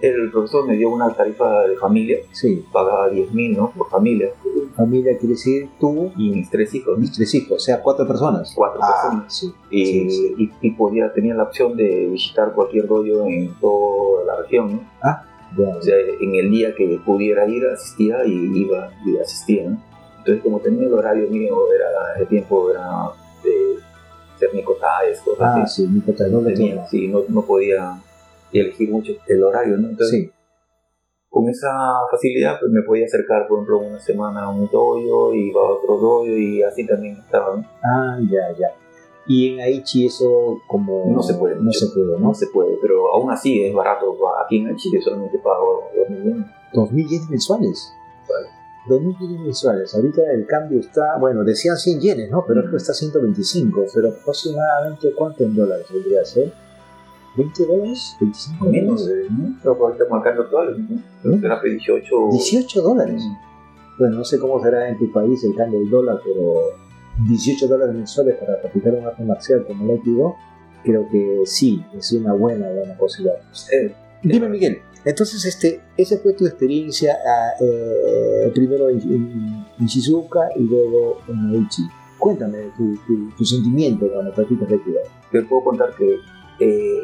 el 0.00 0.30
profesor 0.30 0.66
me 0.66 0.76
dio 0.76 0.90
una 0.90 1.12
tarifa 1.14 1.62
de 1.66 1.76
familia, 1.76 2.18
Sí, 2.32 2.64
pagaba 2.72 3.08
10 3.08 3.32
mil, 3.32 3.56
¿no? 3.56 3.70
Por 3.70 3.88
familia. 3.88 4.30
familia 4.76 5.16
quiere 5.18 5.34
decir 5.34 5.68
tú 5.80 6.12
Y 6.16 6.30
mis 6.30 6.50
tres 6.50 6.74
hijos, 6.74 6.94
¿no? 6.94 7.00
mis 7.00 7.12
tres 7.12 7.34
hijos, 7.34 7.56
o 7.56 7.58
sea, 7.60 7.80
cuatro 7.82 8.06
personas. 8.06 8.52
cuatro 8.54 8.80
Ah, 8.82 8.86
personas. 9.02 9.34
sí. 9.38 9.52
Y, 9.70 9.86
sí, 9.86 10.10
sí. 10.10 10.34
y- 10.38 10.66
y 10.68 10.70
podía, 10.72 11.12
tenía 11.12 11.34
la 11.34 11.44
opción 11.44 11.76
de 11.76 12.06
visitar 12.08 12.52
cualquier 12.54 12.86
dojo 12.86 13.26
en 13.26 13.54
toda 13.60 14.24
la 14.24 14.42
región. 14.42 14.72
¿no? 14.74 14.80
Ya, 15.56 15.76
O 15.78 15.82
sea, 15.82 15.96
en 16.20 16.34
el 16.34 16.50
día 16.50 16.74
que 16.74 17.00
pudiera 17.04 17.46
ir, 17.48 17.64
asistía 17.66 18.24
y 18.26 18.32
iba 18.62 18.90
y 19.06 19.16
asistía. 19.18 19.70
¿no? 19.70 19.82
Entonces, 20.18 20.42
como 20.42 20.60
tenía 20.60 20.86
el 20.86 20.92
horario 20.92 21.28
mío, 21.30 21.56
era 21.74 22.20
el 22.20 22.26
tiempo 22.28 22.70
era 22.70 22.86
de 23.42 23.78
hacer 24.34 24.54
nicotades, 24.54 25.20
cosas 25.22 25.40
Ah, 25.56 25.62
así. 25.62 25.86
sí, 25.86 26.02
doble 26.30 26.52
Tenía, 26.54 26.86
sí, 26.88 27.08
no, 27.08 27.22
no 27.28 27.42
podía 27.42 27.98
elegir 28.52 28.90
mucho 28.90 29.12
el 29.26 29.42
horario. 29.42 29.76
¿no? 29.78 29.88
Entonces, 29.90 30.10
Sí, 30.24 30.30
con 31.30 31.48
esa 31.48 31.68
facilidad 32.10 32.58
pues 32.58 32.72
me 32.72 32.82
podía 32.82 33.04
acercar 33.04 33.46
por 33.46 33.58
ejemplo 33.58 33.78
una 33.80 34.00
semana 34.00 34.44
a 34.44 34.48
un 34.50 34.66
dojo 34.70 35.34
y 35.34 35.48
iba 35.50 35.60
a 35.60 35.72
otro 35.74 35.96
dojo 35.98 36.26
y 36.26 36.62
así 36.62 36.86
también 36.86 37.16
estaba 37.18 37.56
¿no? 37.56 37.64
ah, 37.84 38.18
ya, 38.30 38.56
ya. 38.58 38.68
Y 39.26 39.52
en 39.52 39.60
Aichi 39.60 40.06
eso 40.06 40.58
como... 40.66 41.12
No 41.12 41.22
se 41.22 41.34
puede 41.34 41.56
No 41.56 41.64
mucho. 41.64 41.80
se 41.80 41.86
puede, 41.92 42.12
no 42.18 42.28
¿no? 42.28 42.34
se 42.34 42.46
puede 42.46 42.78
pero 42.80 43.12
aún 43.14 43.30
así 43.30 43.62
es 43.62 43.74
barato 43.74 44.16
aquí 44.44 44.56
en 44.58 44.74
Chile 44.76 45.00
solamente 45.02 45.38
pago 45.38 45.82
dos 45.94 46.08
millones 46.08 46.46
Dos 46.72 46.90
mil 46.92 47.06
yenes 47.06 47.28
mensuales. 47.28 47.92
Dos 48.88 49.02
mil 49.02 49.14
yenes 49.18 49.40
mensuales. 49.40 49.94
Ahorita 49.94 50.22
el 50.32 50.46
cambio 50.46 50.80
está, 50.80 51.18
bueno, 51.18 51.44
decían 51.44 51.76
100 51.76 52.00
yenes, 52.00 52.30
¿no? 52.30 52.44
Pero 52.46 52.60
Mm. 52.60 52.62
creo 52.62 52.70
que 52.72 52.76
está 52.78 52.94
125. 52.94 53.84
Pero 53.94 54.08
aproximadamente, 54.08 55.12
¿cuánto 55.14 55.44
en 55.44 55.54
dólares 55.54 55.86
vendría 55.92 56.22
a 56.22 56.24
ser? 56.24 56.52
¿20 57.38 57.66
dólares? 57.66 58.16
¿25 58.20 58.70
menos 58.70 59.06
dólares? 59.06 59.26
¿no? 59.30 59.56
pero 59.62 59.86
ahorita 59.86 60.08
con 60.08 60.18
el 60.18 60.24
cambio 60.24 60.42
actual 60.42 60.86
¿no? 60.88 61.02
Pero 61.22 61.38
será 61.40 61.60
que 61.60 61.68
18 61.70 62.06
18 62.32 62.82
dólares. 62.82 63.22
Bueno, 63.98 64.18
no 64.18 64.24
sé 64.24 64.38
cómo 64.38 64.62
será 64.62 64.88
en 64.88 64.98
tu 64.98 65.10
país 65.12 65.42
el 65.44 65.54
cambio 65.56 65.80
del 65.80 65.90
dólar, 65.90 66.20
pero 66.24 66.54
18 67.28 67.66
dólares 67.66 67.94
mensuales 67.94 68.36
para 68.36 68.60
practicar 68.60 68.94
un 68.94 69.06
arte 69.06 69.24
marcial 69.24 69.64
como 69.66 69.84
el 69.84 69.90
Aikido, 69.98 70.34
creo 70.84 71.08
que 71.10 71.40
sí, 71.46 71.82
es 71.96 72.12
una 72.12 72.32
buena, 72.32 72.68
buena 72.70 72.96
posibilidad. 72.96 73.36
Eh, 73.72 73.92
Dime, 74.22 74.48
Miguel, 74.48 74.78
entonces 75.04 75.44
este, 75.44 75.80
esa 75.96 76.16
fue 76.18 76.32
tu 76.34 76.46
experiencia 76.46 77.16
ah, 77.26 77.50
eh, 77.60 78.50
primero 78.54 78.88
en, 78.88 79.00
en- 79.00 79.66
en 79.80 79.86
Shizuoka 79.86 80.40
y 80.56 80.62
luego 80.64 81.18
en 81.28 81.50
Aichi. 81.50 81.82
Cuéntame 82.18 82.70
tu, 82.76 82.96
tu, 83.06 83.30
tu 83.36 83.44
sentimiento 83.44 84.08
cuando 84.12 84.32
practicas 84.32 84.70
Aikido. 84.70 84.98
te 85.32 85.42
puedo 85.42 85.64
contar 85.64 85.90
que 85.96 86.16
eh, 86.60 87.02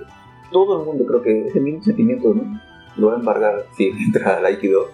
todo 0.54 0.78
el 0.80 0.86
mundo 0.86 1.04
creo 1.04 1.20
que 1.20 1.48
ese 1.48 1.58
mismo 1.60 1.82
sentimiento 1.82 2.32
¿no? 2.32 2.60
lo 2.96 3.08
va 3.08 3.14
a 3.14 3.18
embargar 3.18 3.66
si 3.76 3.88
entra 4.06 4.36
al 4.36 4.46
Aikido 4.46 4.86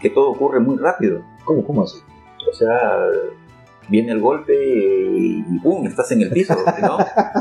que 0.00 0.10
todo 0.10 0.30
ocurre 0.30 0.60
muy 0.60 0.76
rápido 0.76 1.22
¿Cómo, 1.44 1.64
cómo 1.66 1.82
así? 1.82 1.98
O 2.48 2.52
sea, 2.52 2.78
viene 3.88 4.12
el 4.12 4.20
golpe 4.20 4.52
y, 4.54 5.42
¡pum! 5.62 5.84
estás 5.86 6.10
en 6.12 6.22
el 6.22 6.30
piso, 6.30 6.54
¿no? 6.82 6.98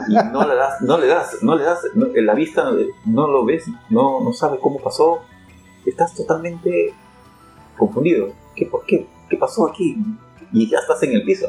Y 0.08 0.14
no 0.32 0.48
le 0.48 0.56
das, 0.56 0.82
no 0.82 0.98
le 0.98 1.08
das, 1.08 1.38
no 1.44 1.56
le 1.56 1.64
das, 1.64 1.80
no- 1.96 2.08
en 2.14 2.26
la 2.26 2.34
vista 2.36 2.70
no 3.06 3.28
lo 3.28 3.46
ves, 3.46 3.66
no, 3.90 4.22
no 4.22 4.32
sabes 4.34 4.60
cómo 4.60 4.80
pasó, 4.80 5.22
estás 5.86 6.14
totalmente 6.16 6.94
confundido. 7.78 8.30
¿Qué, 8.56 8.66
por 8.68 8.86
qué? 8.86 9.08
¿Qué 9.30 9.38
pasó 9.38 9.68
aquí? 9.68 9.98
Y 10.54 10.70
ya 10.70 10.78
estás 10.80 11.02
en 11.04 11.14
el 11.14 11.24
piso. 11.24 11.48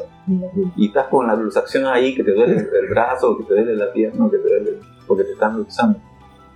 Y 0.75 0.87
estás 0.87 1.07
con 1.07 1.27
la 1.27 1.35
luxación 1.35 1.85
ahí, 1.85 2.15
que 2.15 2.23
te 2.23 2.33
duele 2.33 2.55
el 2.57 2.89
brazo, 2.89 3.37
que 3.37 3.43
te 3.43 3.53
duele 3.53 3.75
la 3.75 3.91
pierna, 3.93 4.27
que 4.31 4.37
te 4.37 4.49
duele, 4.49 4.79
porque 5.07 5.23
te 5.23 5.33
están 5.33 5.57
luxando. 5.57 5.99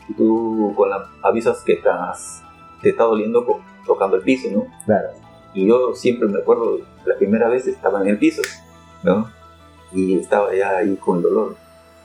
Y 0.07 0.13
tú 0.13 0.73
con 0.75 0.89
la, 0.89 1.07
avisas 1.23 1.63
que 1.63 1.73
estás, 1.73 2.43
te 2.81 2.89
está 2.89 3.03
doliendo 3.03 3.45
tocando 3.85 4.17
el 4.17 4.23
piso, 4.23 4.49
¿no? 4.51 4.65
Claro. 4.85 5.09
Y 5.53 5.67
yo 5.67 5.93
siempre 5.93 6.27
me 6.27 6.39
acuerdo, 6.39 6.79
la 7.05 7.15
primera 7.17 7.47
vez 7.49 7.67
estaba 7.67 8.01
en 8.01 8.07
el 8.09 8.17
piso, 8.17 8.41
¿no? 9.03 9.29
Y 9.91 10.17
estaba 10.17 10.53
ya 10.55 10.77
ahí 10.77 10.95
con 10.95 11.21
dolor. 11.21 11.55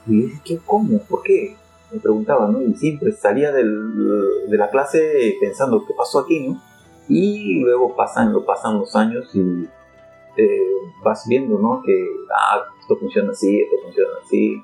Y 0.05 0.21
dije, 0.23 0.41
¿qué? 0.43 0.59
¿Cómo? 0.65 0.99
¿Por 1.03 1.21
qué? 1.23 1.55
Me 1.91 1.99
preguntaba, 1.99 2.47
¿no? 2.49 2.61
Y 2.61 2.73
siempre 2.75 3.11
salía 3.13 3.51
del- 3.51 4.47
de 4.49 4.57
la 4.57 4.69
clase 4.69 5.37
pensando, 5.39 5.85
¿qué 5.85 5.93
pasó 5.93 6.19
aquí, 6.19 6.47
no? 6.47 6.61
Y 7.07 7.61
luego 7.61 7.95
pasan, 7.95 8.33
lo 8.33 8.45
pasan 8.45 8.79
los 8.79 8.93
años 8.95 9.33
y 9.33 9.65
eh, 10.35 10.59
vas 11.03 11.25
viendo, 11.27 11.57
¿no? 11.57 11.81
Que, 11.85 12.05
ah, 12.35 12.59
esto 12.81 12.97
funciona 12.97 13.31
así, 13.31 13.61
esto 13.61 13.75
funciona 13.83 14.09
así. 14.25 14.61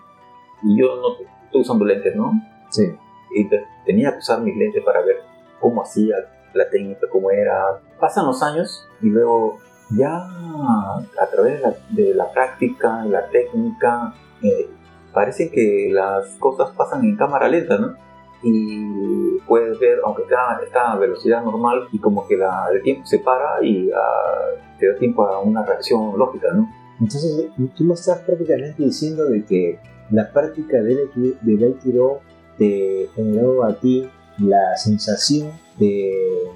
Y 0.63 0.79
yo 0.79 0.95
no 0.97 1.15
estoy 1.53 1.61
usando 1.61 1.85
lentes, 1.85 2.15
¿no? 2.15 2.31
Sí. 2.69 2.91
y 3.35 3.47
te- 3.49 3.63
tenía 3.85 4.11
que 4.11 4.17
usar 4.19 4.41
mis 4.41 4.55
lentes 4.55 4.83
para 4.83 5.01
ver 5.01 5.17
cómo 5.59 5.81
hacía 5.81 6.15
la 6.53 6.69
técnica, 6.69 7.07
cómo 7.11 7.31
era. 7.31 7.79
Pasan 7.99 8.25
los 8.27 8.43
años 8.43 8.87
y 9.01 9.07
luego 9.09 9.57
ya 9.89 10.17
a 10.17 11.25
través 11.31 11.55
de 11.55 11.61
la, 11.61 11.73
de 11.89 12.13
la 12.15 12.31
práctica, 12.31 13.03
la 13.05 13.27
técnica, 13.29 14.13
eh, 14.43 14.69
parece 15.13 15.49
que 15.49 15.89
las 15.91 16.27
cosas 16.39 16.71
pasan 16.77 17.03
en 17.05 17.15
cámara 17.15 17.47
lenta, 17.47 17.77
¿no? 17.79 17.95
Y 18.43 19.39
puedes 19.47 19.79
ver, 19.79 19.99
aunque 20.05 20.23
está, 20.23 20.59
está 20.63 20.91
a 20.91 20.97
velocidad 20.97 21.43
normal, 21.43 21.87
y 21.91 21.97
como 21.99 22.27
que 22.27 22.37
la- 22.37 22.67
el 22.73 22.81
tiempo 22.83 23.05
se 23.05 23.17
para 23.19 23.63
y 23.63 23.89
ah, 23.91 24.49
te 24.79 24.91
da 24.91 24.97
tiempo 24.99 25.23
a 25.25 25.39
una 25.39 25.63
reacción 25.65 26.17
lógica, 26.19 26.49
¿no? 26.53 26.69
Entonces, 26.99 27.47
tú 27.75 27.83
me 27.83 27.93
estás 27.95 28.19
prácticamente 28.19 28.83
diciendo 28.83 29.25
de 29.25 29.43
que 29.43 29.79
la 30.11 30.31
práctica 30.31 30.81
del 30.81 31.09
del 31.41 31.63
Aikido 31.63 32.19
te 32.57 33.09
generó 33.15 33.63
a 33.63 33.73
ti 33.79 34.07
la 34.39 34.75
sensación 34.77 35.51
de... 35.79 36.11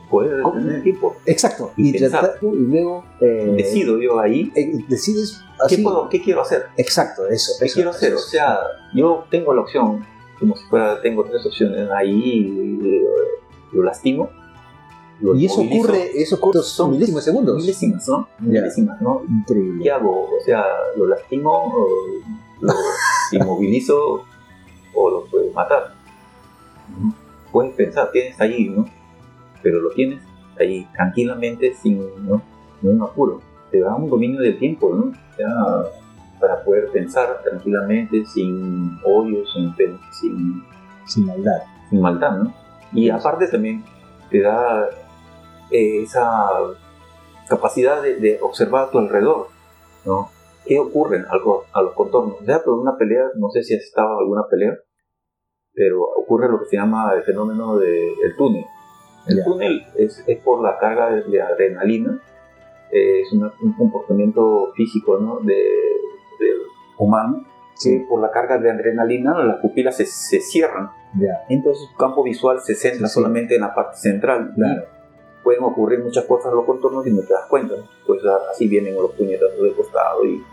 Puedes 0.10 0.42
¿Cómo? 0.44 0.56
tener 0.60 0.84
tiempo. 0.84 1.16
Exacto. 1.26 1.72
Y 1.78 1.90
Y, 1.90 2.00
tratar- 2.00 2.36
y 2.42 2.46
luego... 2.56 3.04
eh, 3.22 3.54
Decido 3.58 4.00
yo 4.00 4.20
ahí, 4.20 4.52
eh, 4.56 4.72
decides 4.88 5.40
¿qué, 5.70 5.76
así. 5.76 5.84
puedo, 5.84 6.08
¿qué 6.10 6.22
quiero 6.22 6.42
hacer? 6.42 6.66
Exacto, 6.78 7.28
eso. 7.28 7.54
¿Qué 7.60 7.66
eso, 7.66 7.76
quiero 7.76 7.90
hacer? 7.92 8.14
O 8.14 8.18
eso. 8.18 8.28
sea, 8.30 8.58
yo 8.94 9.26
tengo 9.32 9.54
la 9.54 9.62
opción, 9.62 10.06
como 10.40 10.56
si 10.56 10.66
fuera, 10.66 11.02
tengo 11.02 11.24
tres 11.24 11.46
opciones 11.46 11.90
ahí, 11.92 12.80
eh, 12.84 13.02
lo 13.74 13.84
lastimo. 13.84 14.30
lo 15.20 15.36
y 15.36 15.46
eso 15.46 15.58
movilizo. 15.64 15.84
ocurre, 15.88 16.12
eso 16.22 16.36
ocurre 16.36 16.60
Son 16.62 16.92
milésimos 16.92 17.26
de 17.26 17.32
segundos. 17.32 17.58
Milésimas, 17.58 18.08
¿no? 18.08 18.30
Milésimas, 18.40 19.02
¿no? 19.02 19.22
¿Qué 19.22 19.34
Increíble. 19.56 19.92
hago? 19.92 20.22
O 20.26 20.40
sea, 20.46 20.64
lo 20.96 21.08
lastimo, 21.08 21.52
o 21.52 21.88
inmovilizo 23.32 24.24
o 24.94 25.10
lo 25.10 25.26
puedes 25.26 25.54
matar. 25.54 25.94
Puedes 27.52 27.74
pensar, 27.76 28.12
tienes 28.12 28.40
ahí, 28.40 28.70
¿no? 28.70 28.86
Pero 29.62 29.80
lo 29.80 29.90
tienes 29.92 30.22
ahí 30.60 30.88
tranquilamente 30.96 31.74
sin 31.74 32.00
¿no? 32.28 32.42
ningún 32.82 33.02
apuro. 33.08 33.42
Te 33.72 33.80
da 33.80 33.96
un 33.96 34.10
dominio 34.10 34.42
del 34.42 34.58
tiempo, 34.58 34.94
¿no? 34.94 35.12
Sea, 35.36 35.50
para 36.40 36.64
poder 36.64 36.90
pensar 36.92 37.42
tranquilamente, 37.44 38.26
sin 38.26 38.98
odio, 39.04 39.44
sin, 39.48 39.76
sin, 40.12 40.64
Sin 41.06 41.26
maldad. 41.26 41.64
sin 41.90 42.02
maldad, 42.02 42.38
¿no? 42.38 42.54
Y 42.94 43.10
aparte 43.10 43.48
también 43.48 43.84
te 44.30 44.42
da 44.42 44.88
eh, 45.72 46.04
esa 46.04 46.48
capacidad 47.50 48.02
de, 48.02 48.16
de 48.16 48.40
observar 48.42 48.86
a 48.86 48.92
tu 48.92 49.00
alrededor, 49.00 49.50
¿no? 50.06 50.30
Qué 50.68 50.80
ocurre 50.80 51.24
al 51.30 51.42
co- 51.42 51.66
a 51.74 51.82
los 51.82 51.94
contornos. 51.94 52.38
Ya, 52.46 52.60
pero 52.60 52.76
una 52.80 52.98
pelea, 52.98 53.24
no 53.36 53.50
sé 53.50 53.64
si 53.64 53.76
has 53.76 53.82
estado 53.84 54.20
alguna 54.20 54.44
pelea, 54.50 54.74
pero 55.74 56.02
ocurre 56.04 56.50
lo 56.50 56.60
que 56.60 56.66
se 56.66 56.78
llama 56.78 57.14
el 57.16 57.24
fenómeno 57.24 57.78
del 57.78 58.36
túnel. 58.38 58.66
El 59.28 59.38
Ya. 59.38 59.44
túnel 59.44 59.86
es, 59.96 60.24
es 60.26 60.40
por 60.40 60.62
la 60.62 60.78
carga 60.80 61.12
de, 61.12 61.24
de 61.24 61.42
adrenalina, 61.42 62.22
eh, 62.92 63.22
es 63.22 63.34
una- 63.34 63.54
un 63.62 63.74
comportamiento 63.74 64.72
físico 64.76 65.18
¿no? 65.20 65.40
de, 65.42 65.54
del 66.40 66.58
humano, 66.98 67.46
que 67.84 68.06
por 68.10 68.22
la 68.22 68.32
carga 68.32 68.58
de 68.58 68.72
adrenalina 68.72 69.44
las 69.44 69.58
pupilas 69.58 69.98
se, 69.98 70.06
se 70.06 70.40
cierran, 70.40 70.90
Ya, 71.20 71.44
entonces 71.50 71.88
tu 71.92 71.98
campo 71.98 72.24
visual 72.24 72.60
se 72.62 72.74
centra 72.76 73.08
Sí, 73.08 73.14
sí. 73.14 73.20
solamente 73.22 73.56
en 73.56 73.62
la 73.62 73.74
parte 73.76 73.98
central. 73.98 74.52
claro. 74.56 74.82
Y 74.84 75.44
pueden 75.44 75.64
ocurrir 75.64 76.00
muchas 76.04 76.26
cosas 76.26 76.52
en 76.52 76.58
los 76.58 76.66
contornos 76.66 77.06
y 77.08 77.12
no 77.12 77.22
te 77.22 77.34
das 77.34 77.46
cuenta. 77.50 77.76
Pues 78.06 78.20
a- 78.26 78.50
así 78.52 78.68
vienen 78.68 78.96
los 78.96 79.12
puñetazos 79.12 79.62
de 79.64 79.74
costado 79.74 80.26
y 80.26 80.44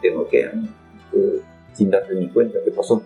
te 0.00 0.10
noquean 0.12 0.68
eh, 1.12 1.40
sin 1.72 1.90
darte 1.90 2.14
ni 2.14 2.28
cuenta 2.30 2.58
qué 2.64 2.70
pasó. 2.70 3.02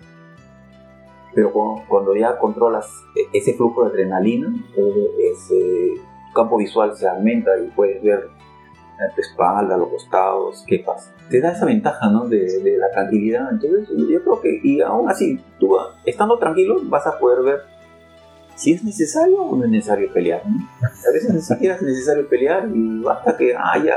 Pero 1.34 1.52
cu- 1.52 1.82
cuando 1.88 2.14
ya 2.16 2.38
controlas 2.38 2.86
e- 3.14 3.36
ese 3.38 3.54
flujo 3.54 3.84
de 3.84 3.90
adrenalina, 3.90 4.48
eh, 4.76 5.30
ese 5.32 5.94
campo 6.34 6.56
visual 6.56 6.96
se 6.96 7.06
aumenta 7.08 7.50
y 7.58 7.68
puedes 7.68 8.02
ver 8.02 8.28
a 8.98 9.14
tu 9.14 9.20
espalda, 9.20 9.76
los 9.76 9.88
costados, 9.90 10.64
qué 10.66 10.80
pasa. 10.80 11.12
Te 11.30 11.40
da 11.40 11.52
esa 11.52 11.66
ventaja, 11.66 12.10
¿no? 12.10 12.26
De, 12.28 12.60
de 12.62 12.78
la 12.78 12.90
tranquilidad. 12.90 13.48
Entonces, 13.52 13.88
yo 13.90 14.22
creo 14.22 14.40
que, 14.40 14.60
y 14.62 14.80
aún 14.80 15.08
así, 15.08 15.38
tú 15.60 15.76
estando 16.04 16.36
tranquilo, 16.38 16.76
vas 16.84 17.06
a 17.06 17.16
poder 17.18 17.44
ver 17.44 17.60
si 18.56 18.72
es 18.72 18.82
necesario 18.82 19.40
o 19.40 19.56
no 19.56 19.64
es 19.66 19.70
necesario 19.70 20.12
pelear. 20.12 20.42
¿no? 20.44 20.56
A 20.82 21.12
veces 21.12 21.32
ni 21.32 21.40
siquiera 21.40 21.76
es 21.76 21.82
necesario 21.82 22.28
pelear 22.28 22.68
y 22.74 23.00
basta 23.00 23.36
que 23.36 23.54
haya. 23.56 23.96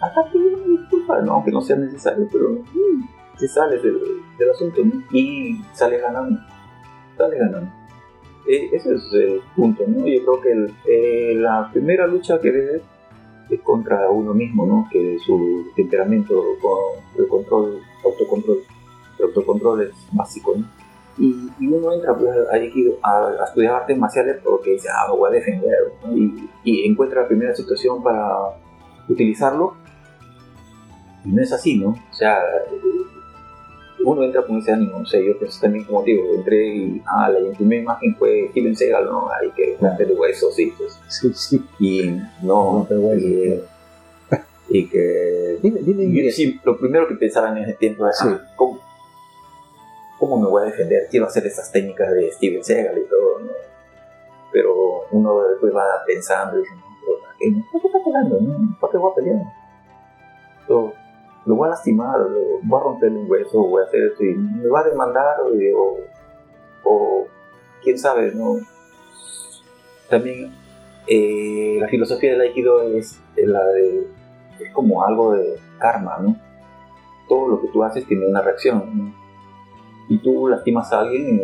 Hasta 0.00 0.30
que 0.30 0.38
una 0.38 0.58
disculpa, 0.80 1.20
no, 1.22 1.42
que 1.44 1.50
no 1.52 1.60
sea 1.60 1.76
necesario, 1.76 2.28
pero 2.30 2.50
mm, 2.50 3.36
te 3.38 3.48
sales 3.48 3.82
del, 3.82 3.98
del 4.38 4.50
asunto 4.50 4.82
¿no? 4.84 5.02
y 5.12 5.60
sales 5.72 6.02
ganando. 6.02 6.38
Sales 7.16 7.38
ganando. 7.40 7.70
Eh, 8.48 8.68
ese 8.72 8.94
es 8.94 9.12
el 9.12 9.40
punto, 9.56 9.84
¿no? 9.88 10.06
Yo 10.06 10.24
creo 10.24 10.40
que 10.40 10.52
el- 10.52 10.74
eh, 10.86 11.34
la 11.36 11.68
primera 11.72 12.06
lucha 12.06 12.40
que 12.40 12.52
debe 12.52 12.82
es 13.50 13.60
contra 13.62 14.08
uno 14.10 14.34
mismo, 14.34 14.66
¿no? 14.66 14.88
Que 14.90 15.18
su 15.24 15.66
temperamento 15.74 16.42
el 17.18 17.28
control, 17.28 17.80
autocontrol. 18.04 18.58
El 19.18 19.24
autocontrol 19.26 19.82
es 19.82 19.92
básico, 20.12 20.54
¿no? 20.56 20.64
Y, 21.18 21.48
y 21.58 21.66
uno 21.68 21.92
entra 21.94 22.14
pues, 22.14 22.30
ahí 22.52 22.70
a, 23.02 23.28
a 23.40 23.44
estudiar 23.46 23.74
artes 23.76 23.96
marciales 23.98 24.36
porque 24.44 24.72
dice, 24.72 24.88
ah, 24.94 25.10
voy 25.10 25.30
a 25.30 25.32
defender, 25.32 25.74
¿no? 26.04 26.14
y, 26.16 26.50
y 26.62 26.86
encuentra 26.86 27.22
la 27.22 27.28
primera 27.28 27.54
situación 27.54 28.02
para 28.02 28.28
utilizarlo. 29.08 29.74
Y 31.24 31.28
no 31.30 31.42
es 31.42 31.52
así, 31.52 31.76
¿no? 31.78 31.88
O 31.88 32.14
sea, 32.14 32.38
uno 34.04 34.22
entra 34.22 34.42
con 34.46 34.58
ese 34.58 34.72
ánimo, 34.72 35.00
no 35.00 35.06
sé, 35.06 35.24
yo 35.24 35.32
también 35.60 35.84
como 35.84 36.02
digo, 36.04 36.22
entré 36.36 36.66
y, 36.76 37.02
ah, 37.06 37.28
la 37.28 37.56
primera 37.56 37.82
imagen 37.82 38.14
fue 38.16 38.48
Steven 38.50 38.76
Seagal, 38.76 39.06
¿no? 39.06 39.28
Hay 39.32 39.50
que 39.50 39.76
romper 39.80 40.12
huesos, 40.16 40.54
sí, 40.54 40.72
pues. 40.78 41.00
Sí, 41.08 41.32
sí. 41.34 41.64
Y 41.80 42.10
no, 42.42 42.72
Romper 42.86 42.98
huesos, 42.98 43.22
y, 43.22 43.60
y 44.68 44.88
que 44.88 45.58
Dime, 45.62 45.80
dime, 45.82 46.04
y 46.04 46.06
Miguel. 46.06 46.32
sí, 46.32 46.60
lo 46.64 46.78
primero 46.78 47.08
que 47.08 47.14
pensaba 47.16 47.48
en 47.50 47.58
ese 47.58 47.72
tiempo 47.74 48.06
es, 48.08 48.16
Sí. 48.18 48.28
ah, 48.30 48.40
¿cómo, 48.54 48.78
¿cómo 50.20 50.38
me 50.40 50.48
voy 50.48 50.62
a 50.62 50.66
defender? 50.66 51.08
Quiero 51.10 51.26
hacer 51.26 51.44
esas 51.46 51.72
técnicas 51.72 52.12
de 52.12 52.30
Steven 52.32 52.62
Seagal 52.62 52.98
y 52.98 53.08
todo, 53.08 53.40
¿no? 53.40 53.50
Pero 54.52 55.06
uno 55.10 55.42
después 55.48 55.74
va 55.74 55.84
pensando 56.06 56.58
y 56.58 56.62
dice, 56.62 56.74
pero 57.38 57.54
¿para 57.60 57.62
qué? 57.62 57.62
¿Para 57.70 57.80
qué 57.80 57.86
está 57.86 58.04
peleando? 58.04 58.40
no? 58.40 58.76
¿Para 58.80 58.90
qué 58.90 58.98
voy 58.98 59.12
a 59.12 59.14
pelear? 59.14 59.42
Lo, 60.68 60.92
voy 61.54 61.66
a 61.66 61.70
lastimar, 61.70 62.18
lo, 62.18 62.40
voy 62.62 62.80
a 62.80 62.82
romperle 62.82 63.18
un 63.18 63.30
hueso, 63.30 63.62
voy 63.62 63.82
a 63.82 63.86
hacer 63.86 64.00
esto 64.10 64.24
y 64.24 64.34
me 64.34 64.68
va 64.68 64.80
a 64.80 64.84
demandar 64.84 65.40
o, 65.40 65.50
o, 65.78 65.98
o 66.84 67.26
quién 67.82 67.98
sabe, 67.98 68.32
¿no? 68.34 68.56
También 70.08 70.52
eh, 71.06 71.78
la 71.80 71.88
filosofía 71.88 72.32
del 72.32 72.40
Aikido 72.40 72.82
es 72.82 73.20
la 73.36 73.64
de 73.64 74.08
es 74.60 74.72
como 74.72 75.04
algo 75.04 75.32
de 75.32 75.58
karma, 75.78 76.18
¿no? 76.20 76.36
Todo 77.28 77.48
lo 77.48 77.60
que 77.60 77.68
tú 77.68 77.82
haces 77.82 78.06
tiene 78.06 78.26
una 78.26 78.40
reacción. 78.40 78.90
¿no? 78.94 79.14
Y 80.08 80.18
tú 80.18 80.48
lastimas 80.48 80.92
a 80.92 81.00
alguien 81.00 81.42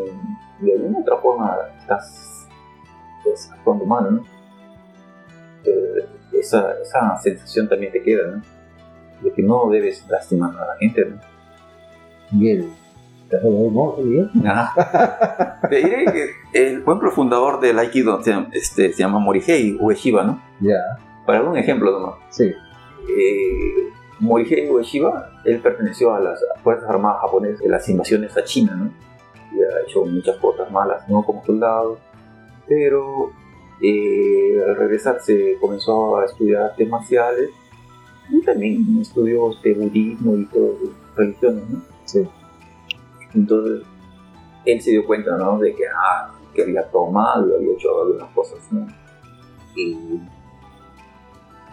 y 0.61 0.65
de 0.65 0.75
alguna 0.75 1.01
otra 1.01 1.17
forma 1.19 1.57
estás 1.79 2.49
pues, 3.25 3.51
actuando 3.53 3.85
mal, 3.85 4.17
¿no? 4.17 4.25
Entonces, 5.65 6.05
esa, 6.33 6.75
esa 6.81 7.17
sensación 7.23 7.69
también 7.69 7.93
te 7.93 8.03
queda, 8.03 8.27
¿no? 8.29 8.43
De 9.23 9.33
que 9.33 9.43
no 9.43 9.69
debes 9.71 10.05
lastimar 10.09 10.51
a 10.57 10.67
la 10.67 10.77
gente, 10.79 11.05
¿no? 11.05 11.21
¿Estás 13.25 13.45
hablando 13.45 13.65
de 13.65 13.71
monje, 13.71 14.03
Miguel? 14.03 14.31
Ajá. 14.47 15.61
Te 15.69 15.77
diré 15.77 16.05
que 16.07 16.31
el 16.53 16.81
buen 16.83 17.01
fundador 17.13 17.61
del 17.61 17.79
Aikido 17.79 18.23
se 18.23 18.35
este, 18.53 18.93
se 18.93 18.99
llama 19.03 19.19
Morihei 19.19 19.77
Ueshiba, 19.81 20.25
¿no? 20.25 20.43
Ya, 20.61 20.77
Para 21.27 21.41
dar 21.41 21.49
un 21.49 21.57
ejemplo 21.57 21.91
nomás. 21.93 22.15
sí. 22.31 22.45
eh, 22.45 23.89
Morihei 24.21 24.69
Ueshiba, 24.71 25.31
él 25.45 25.61
perteneció 25.61 26.15
a 26.15 26.21
las 26.21 26.45
Fuerzas 26.63 26.89
Armadas 26.89 27.21
japonesas 27.23 27.61
en 27.63 27.71
las 27.71 27.89
invasiones 27.89 28.37
a 28.37 28.45
China, 28.45 28.75
¿no? 28.77 28.91
Y 29.53 29.63
ha 29.63 29.81
hecho 29.87 30.05
muchas 30.05 30.37
cosas 30.37 30.71
malas, 30.71 31.09
¿no? 31.09 31.23
Como 31.25 31.45
soldado, 31.45 31.99
pero 32.69 33.31
eh, 33.81 34.63
al 34.67 34.77
regresar 34.77 35.21
se 35.21 35.57
comenzó 35.61 36.19
a 36.19 36.27
estudiar 36.27 36.63
artes 36.63 36.89
marciales 36.89 37.51
y 38.31 38.41
también 38.43 38.99
estudió 39.01 39.51
este 39.51 39.75
budismo 39.75 40.37
y 40.37 40.43
las 40.45 41.17
religiones, 41.17 41.69
¿no? 41.69 41.83
Sí. 42.05 42.29
Entonces, 43.35 43.87
él 44.65 44.81
se 44.81 44.91
dio 44.91 45.05
cuenta, 45.05 45.37
¿no? 45.37 45.59
De 45.59 45.75
que, 45.75 45.85
ah, 45.87 46.33
que 46.55 46.63
había 46.63 46.85
tomado, 46.91 47.57
había 47.57 47.73
hecho 47.73 48.03
algunas 48.03 48.31
cosas, 48.31 48.61
¿no? 48.71 48.87
Y 49.75 50.21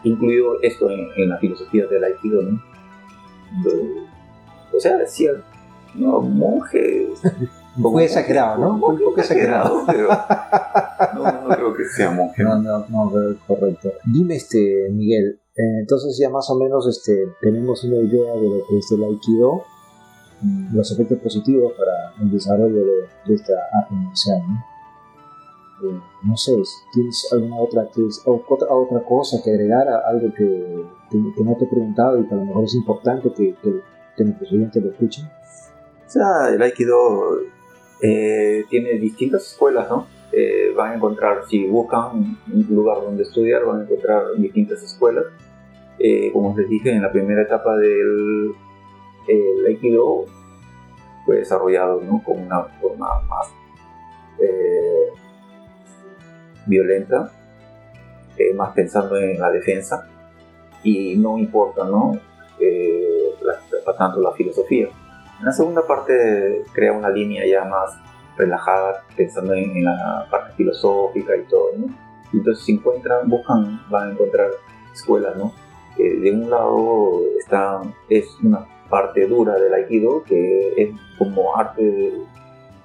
incluido 0.04 0.62
esto 0.62 0.90
en, 0.90 1.08
en 1.18 1.30
la 1.30 1.38
filosofía 1.38 1.86
del 1.88 2.04
Aikido, 2.04 2.42
¿no? 2.42 2.62
Entonces, 3.58 4.10
o 4.74 4.80
sea, 4.80 4.98
decía, 4.98 5.32
no, 5.96 6.22
monje... 6.22 7.10
Un 7.78 7.84
poco 7.84 8.00
exagerado, 8.00 8.58
¿no? 8.58 8.74
Un 8.76 8.80
poco 9.00 9.20
exagerado. 9.20 9.84
pero 9.88 10.10
no, 11.16 11.48
no 11.48 11.56
creo 11.56 11.74
que 11.74 11.86
sea 11.86 12.12
monje. 12.12 12.44
No, 12.44 12.62
no, 12.62 12.86
no, 12.90 13.12
correcto. 13.48 13.94
Dime, 14.06 14.36
este, 14.36 14.90
Miguel, 14.92 15.40
eh, 15.56 15.80
entonces 15.82 16.18
ya 16.18 16.30
más 16.30 16.50
o 16.50 16.56
menos 16.58 16.88
este, 16.88 17.34
tenemos 17.42 17.84
una 17.84 17.98
idea 17.98 18.34
de 18.34 18.50
lo 18.50 18.68
que 18.68 18.78
es 18.78 18.92
el 18.92 19.04
Aikido, 19.04 19.64
mm, 20.42 20.76
los 20.76 20.92
efectos 20.92 21.20
positivos 21.20 21.74
para 21.74 22.14
el 22.22 22.32
desarrollo 22.32 22.86
de, 22.86 23.08
de 23.26 23.36
esta 23.36 23.54
arte 23.74 23.94
marcial, 23.94 24.42
¿no? 24.48 24.66
Eh, 25.82 26.02
no 26.24 26.36
sé, 26.36 26.56
¿tienes 26.94 27.28
alguna 27.32 27.58
otra, 27.58 27.88
otra, 28.26 28.74
otra 28.74 29.00
cosa 29.06 29.42
que 29.44 29.52
agregar, 29.52 29.88
a 29.88 30.00
algo 30.10 30.34
que, 30.34 30.86
que, 31.10 31.18
que 31.36 31.44
no 31.44 31.56
te 31.56 31.66
he 31.66 31.68
preguntado 31.68 32.20
y 32.20 32.28
que 32.28 32.34
a 32.34 32.38
lo 32.38 32.46
mejor 32.46 32.66
es 32.66 32.76
importante 32.76 33.32
que, 33.34 33.56
que, 33.62 33.82
que 34.18 34.24
nuestros 34.26 34.52
oyentes 34.52 34.84
lo 34.84 34.92
escuchen? 34.92 35.26
O 35.26 36.10
sea, 36.10 36.50
el 36.54 36.62
Aikido 36.62 37.38
eh, 38.02 38.66
tiene 38.70 38.94
distintas 39.00 39.46
escuelas, 39.52 39.90
¿no? 39.90 40.08
Eh, 40.32 40.72
van 40.76 40.92
a 40.92 40.96
encontrar, 40.96 41.44
si 41.48 41.66
buscan 41.68 42.38
un 42.54 42.68
lugar 42.70 43.02
donde 43.02 43.24
estudiar, 43.24 43.66
van 43.66 43.82
a 43.82 43.84
encontrar 43.84 44.24
distintas 44.38 44.82
escuelas. 44.84 45.26
Eh, 45.98 46.32
como 46.32 46.56
les 46.58 46.70
dije, 46.70 46.92
en 46.92 47.02
la 47.02 47.12
primera 47.12 47.42
etapa 47.42 47.76
del 47.78 48.52
el 49.28 49.66
Aikido 49.68 50.26
fue 51.26 51.38
desarrollado 51.38 52.02
¿no? 52.02 52.24
con 52.24 52.40
una 52.40 52.64
forma 52.82 53.22
más 53.28 53.48
eh, 54.40 55.10
violenta, 56.66 57.32
eh, 58.38 58.54
más 58.54 58.72
pensando 58.74 59.18
en 59.18 59.40
la 59.40 59.52
defensa, 59.52 60.08
y 60.84 61.16
no 61.18 61.38
importa, 61.38 61.84
¿no? 61.86 62.14
Eh, 62.60 63.30
la- 63.42 63.94
tanto 63.98 64.22
la 64.22 64.32
filosofía. 64.32 64.88
En 65.40 65.46
la 65.46 65.52
segunda 65.52 65.86
parte 65.88 66.64
crea 66.74 66.94
una 66.94 67.10
línea 67.10 67.46
ya 67.46 67.64
más 67.66 67.98
relajada, 68.38 69.04
pensando 69.16 69.54
en, 69.54 69.78
en 69.78 69.86
la 69.86 70.28
parte 70.30 70.54
filosófica 70.54 71.36
y 71.36 71.44
todo, 71.44 71.72
¿no? 71.78 71.88
Entonces 72.34 72.64
si 72.66 72.74
encuentran, 72.74 73.30
buscan, 73.30 73.82
van 73.90 74.10
a 74.10 74.12
encontrar 74.12 74.50
escuelas, 74.94 75.36
¿no? 75.36 75.54
De 75.98 76.32
un 76.32 76.50
lado 76.50 77.22
está, 77.38 77.82
es 78.10 78.26
una 78.42 78.66
parte 78.90 79.28
dura 79.28 79.56
del 79.56 79.74
Aikido, 79.74 80.24
que 80.24 80.74
es 80.78 80.90
como 81.18 81.56
arte 81.58 82.14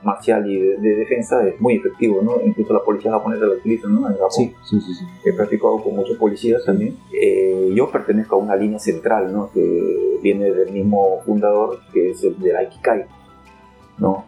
marcial 0.04 0.48
y 0.50 0.60
de, 0.60 0.76
de 0.78 0.96
defensa, 0.96 1.46
es 1.46 1.60
muy 1.60 1.76
efectivo, 1.76 2.20
¿no? 2.22 2.36
Incluso 2.44 2.72
la 2.74 2.82
policía 2.82 3.10
japonesa 3.12 3.44
lo 3.46 3.52
utiliza, 3.54 3.88
¿no? 3.88 4.06
En 4.08 4.14
Japón 4.14 4.30
sí, 4.30 4.54
sí, 4.68 4.80
sí. 4.80 5.04
he 5.24 5.32
practicado 5.32 5.82
con 5.82 5.96
muchos 5.96 6.16
policías 6.16 6.64
también. 6.64 6.96
Eh, 7.12 7.72
yo 7.74 7.90
pertenezco 7.90 8.36
a 8.36 8.38
una 8.38 8.56
línea 8.56 8.78
central, 8.78 9.32
¿no? 9.32 9.50
Que 9.52 10.18
viene 10.22 10.50
del 10.52 10.70
mismo 10.72 11.20
fundador, 11.24 11.78
que 11.92 12.10
es 12.10 12.22
el 12.24 12.38
del 12.40 12.56
Aikikai, 12.56 13.04
¿no? 13.98 14.24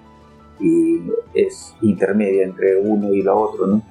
Y 0.61 1.03
es 1.35 1.75
intermedia 1.83 2.45
entre 2.45 2.79
uno 2.79 3.13
y 3.13 3.23
la 3.23 3.35
otro, 3.35 3.67
¿no? 3.67 3.83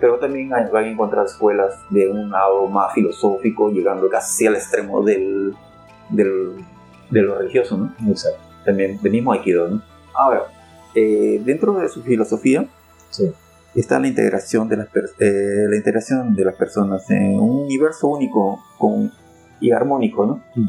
Pero 0.00 0.18
también 0.18 0.52
hay- 0.54 0.70
van 0.72 0.84
a 0.84 0.88
encontrar 0.90 1.26
escuelas 1.26 1.74
de 1.90 2.08
un 2.08 2.30
lado 2.30 2.66
más 2.66 2.92
filosófico, 2.94 3.70
llegando 3.70 4.08
casi 4.08 4.46
al 4.46 4.54
extremo 4.54 5.02
del, 5.02 5.54
del 6.08 6.54
de 7.10 7.22
lo 7.22 7.36
religioso, 7.38 7.76
¿no? 7.76 7.92
Exacto. 8.08 8.40
También 8.64 8.98
del 9.02 9.12
mismo 9.12 9.32
Aikido, 9.32 9.68
¿no? 9.68 9.82
Ahora, 10.14 10.44
eh, 10.94 11.40
dentro 11.44 11.74
de 11.74 11.88
su 11.88 12.02
filosofía 12.02 12.66
Sí. 13.10 13.30
está 13.74 13.98
la 13.98 14.06
integración 14.08 14.68
de 14.68 14.76
las 14.76 14.88
eh, 15.18 15.66
la 15.68 15.76
integración 15.76 16.34
de 16.34 16.44
las 16.44 16.54
personas 16.56 17.08
en 17.10 17.38
un 17.40 17.64
universo 17.64 18.08
único 18.08 18.60
con, 18.78 19.10
y 19.60 19.70
armónico, 19.72 20.26
¿no? 20.26 20.42
Mm. 20.54 20.68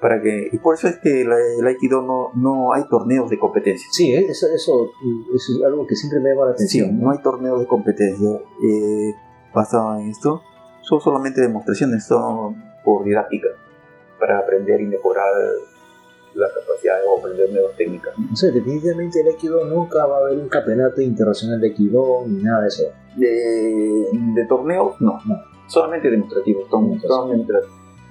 Para 0.00 0.22
que 0.22 0.48
y 0.52 0.58
por 0.58 0.74
eso 0.76 0.86
es 0.86 0.96
que 0.98 1.24
la- 1.24 1.36
el 1.58 1.66
Aikido 1.66 2.00
no, 2.02 2.30
no 2.34 2.72
hay 2.72 2.84
torneos 2.88 3.28
de 3.30 3.38
competencia. 3.38 3.88
Sí, 3.90 4.12
eh, 4.14 4.26
eso, 4.28 4.46
eso, 4.54 4.90
eso 5.34 5.52
es 5.58 5.64
algo 5.66 5.86
que 5.86 5.96
siempre 5.96 6.20
me 6.20 6.30
llama 6.30 6.46
la 6.46 6.56
Sí, 6.56 6.78
atención. 6.80 7.00
no 7.00 7.10
hay 7.10 7.18
torneos 7.18 7.58
de 7.58 7.66
competencia 7.66 8.30
eh, 8.30 9.14
basado 9.52 9.98
en 9.98 10.08
esto. 10.10 10.42
Son 10.82 11.00
solamente 11.00 11.40
demostraciones, 11.40 12.06
son 12.06 12.62
por 12.84 13.04
didáctica, 13.04 13.48
para 14.20 14.38
aprender 14.38 14.80
y 14.80 14.86
mejorar 14.86 15.26
la 16.38 16.48
capacidad 16.48 16.96
o 17.08 17.18
aprender 17.18 17.50
nuevas 17.52 17.76
técnicas. 17.76 18.12
¿no? 18.18 18.32
O 18.32 18.36
sea, 18.36 18.50
definitivamente 18.50 19.20
el 19.20 19.26
Aikido 19.28 19.64
nunca 19.64 20.06
va 20.06 20.16
a 20.18 20.20
haber 20.20 20.38
un 20.38 20.48
campeonato 20.48 21.00
internacional 21.00 21.60
de 21.60 21.68
Aikido 21.68 22.24
ni 22.26 22.42
nada 22.42 22.62
de 22.62 22.68
eso. 22.68 22.84
De, 23.16 24.06
de 24.34 24.46
torneos, 24.46 25.00
no. 25.00 25.18
No. 25.26 25.36
Solamente 25.66 26.10
demostrativos. 26.10 26.64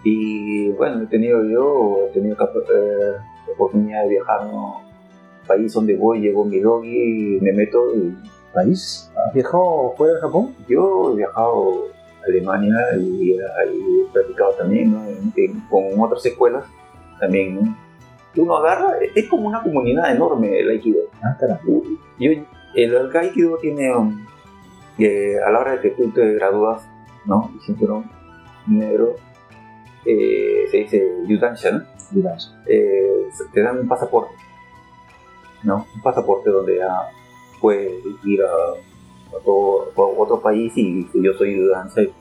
Y 0.03 0.69
bueno, 0.71 1.03
he 1.03 1.07
tenido 1.07 1.43
yo, 1.43 2.07
he 2.09 2.13
tenido 2.13 2.35
eh, 2.35 3.13
oportunidad 3.53 4.03
de 4.03 4.09
viajar 4.09 4.45
¿no? 4.45 4.81
país 5.47 5.73
donde 5.73 5.95
voy, 5.95 6.19
llevo 6.21 6.45
mi 6.45 6.59
doggy, 6.59 7.39
me 7.41 7.53
meto 7.53 7.95
y 7.95 8.15
¿País? 8.53 9.11
¿Has 9.27 9.33
viajado 9.33 9.93
fuera 9.97 10.15
de 10.15 10.19
Japón? 10.21 10.55
Yo 10.67 11.11
he 11.13 11.17
viajado 11.17 11.85
a 12.21 12.25
Alemania 12.25 12.75
y 12.99 13.33
ahí 13.33 14.05
he 14.07 14.11
practicado 14.13 14.51
también 14.53 14.93
¿no? 14.93 15.05
En- 15.05 15.33
en- 15.35 15.59
con 15.69 15.83
otras 15.99 16.25
escuelas 16.25 16.65
también. 17.19 17.55
¿no? 17.55 17.77
Uno 18.37 18.57
agarra, 18.57 18.93
es 19.15 19.27
como 19.27 19.47
una 19.47 19.61
comunidad 19.63 20.11
enorme 20.15 20.59
el 20.59 20.69
Aikido. 20.69 21.01
Ah. 21.23 21.35
Yo, 22.19 22.31
el 22.75 23.15
Aikido 23.15 23.57
tiene, 23.57 23.95
um, 23.95 24.25
eh, 24.99 25.35
a 25.45 25.49
la 25.51 25.59
hora 25.59 25.71
de 25.73 25.81
que 25.81 25.89
tú 25.91 26.09
te 26.11 26.33
gradúas, 26.35 26.87
¿no? 27.25 27.49
El 27.53 27.61
cinturón 27.61 28.09
negro, 28.67 29.15
eh, 30.05 30.65
se 30.71 30.77
dice 30.77 31.13
Yudansha, 31.27 31.71
¿no? 31.71 31.83
Digamos. 32.11 32.55
eh, 32.67 33.27
te 33.53 33.61
dan 33.61 33.79
un 33.79 33.87
pasaporte, 33.87 34.33
¿no? 35.63 35.85
Un 35.95 36.01
pasaporte 36.01 36.49
donde 36.49 36.77
ya 36.77 37.09
puedes 37.59 37.91
ir 38.23 38.41
a, 38.43 39.35
a 39.35 39.39
todo- 39.43 39.91
a 39.95 40.01
otro 40.21 40.39
país 40.41 40.71
y 40.75 41.05
yo 41.21 41.33
soy 41.33 41.55
de 41.55 41.67
danza 41.69 42.01
y, 42.01 42.13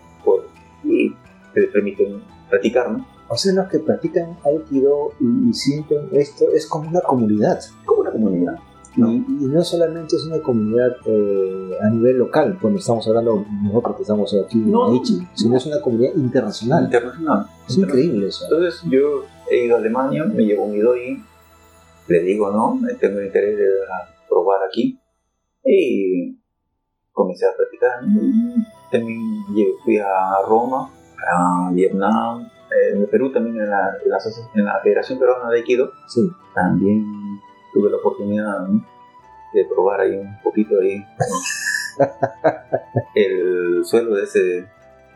y 0.84 1.16
te 1.54 1.62
permiten 1.68 2.22
practicar, 2.48 2.90
¿no? 2.90 3.06
O 3.28 3.36
sea, 3.36 3.52
los 3.54 3.68
que 3.68 3.80
practican 3.80 4.36
Aikido 4.44 5.12
y, 5.20 5.50
y 5.50 5.52
sienten 5.52 6.08
esto 6.12 6.44
es 6.54 6.66
como 6.66 6.88
una 6.88 7.00
comunidad. 7.00 7.58
Como 7.84 8.02
una 8.02 8.12
comunidad. 8.12 8.54
Y, 8.96 9.00
¿no? 9.00 9.10
y 9.12 9.46
no 9.46 9.62
solamente 9.62 10.16
es 10.16 10.24
una 10.26 10.40
comunidad 10.40 10.96
eh, 11.04 11.70
a 11.82 11.90
nivel 11.90 12.16
local, 12.18 12.56
cuando 12.60 12.78
estamos 12.78 13.06
hablando 13.08 13.44
nosotros 13.64 13.96
que 13.96 14.02
estamos 14.02 14.34
aquí 14.42 14.58
No. 14.58 14.88
en 14.88 14.94
Aichi, 14.94 15.28
sino 15.34 15.56
es 15.56 15.66
una 15.66 15.80
comunidad 15.82 16.14
internacional. 16.14 16.84
Internacional. 16.84 17.46
Es 17.68 17.76
increíble 17.76 18.28
eso. 18.28 18.44
Entonces 18.44 18.80
yo 18.90 19.24
he 19.50 19.66
ido 19.66 19.76
a 19.76 19.80
Alemania, 19.80 20.24
me 20.24 20.44
llevo 20.44 20.66
mi 20.68 20.78
doy, 20.78 21.22
le 22.08 22.20
digo, 22.22 22.50
¿no? 22.50 22.78
Tengo 23.00 23.20
interés 23.20 23.56
de 23.58 23.64
probar 24.28 24.60
aquí. 24.66 24.98
Y 25.64 26.38
comencé 27.12 27.44
a 27.46 27.56
practicar. 27.56 28.00
También 28.90 29.20
fui 29.84 29.98
a 29.98 30.06
Roma, 30.48 30.90
a 31.28 31.70
Vietnam, 31.72 32.48
eh, 32.70 32.94
en 32.94 33.06
Perú 33.06 33.32
también 33.32 33.56
en 33.60 33.70
la, 33.70 33.96
en 34.04 34.10
la 34.10 34.16
asoci- 34.18 34.48
en 34.54 34.64
la 34.64 34.80
Federación 34.82 35.18
Peruana 35.18 35.50
de 35.50 35.58
Aikido. 35.58 35.92
Sí. 36.08 36.30
También 36.54 37.04
tuve 37.72 37.90
la 37.90 37.96
oportunidad 37.98 38.66
¿no? 38.68 38.84
de 39.52 39.64
probar 39.66 40.00
ahí 40.00 40.16
un 40.16 40.40
poquito 40.42 40.78
ahí 40.80 40.98
¿no? 40.98 42.04
el 43.14 43.84
suelo 43.84 44.14
de 44.16 44.22
ese 44.24 44.38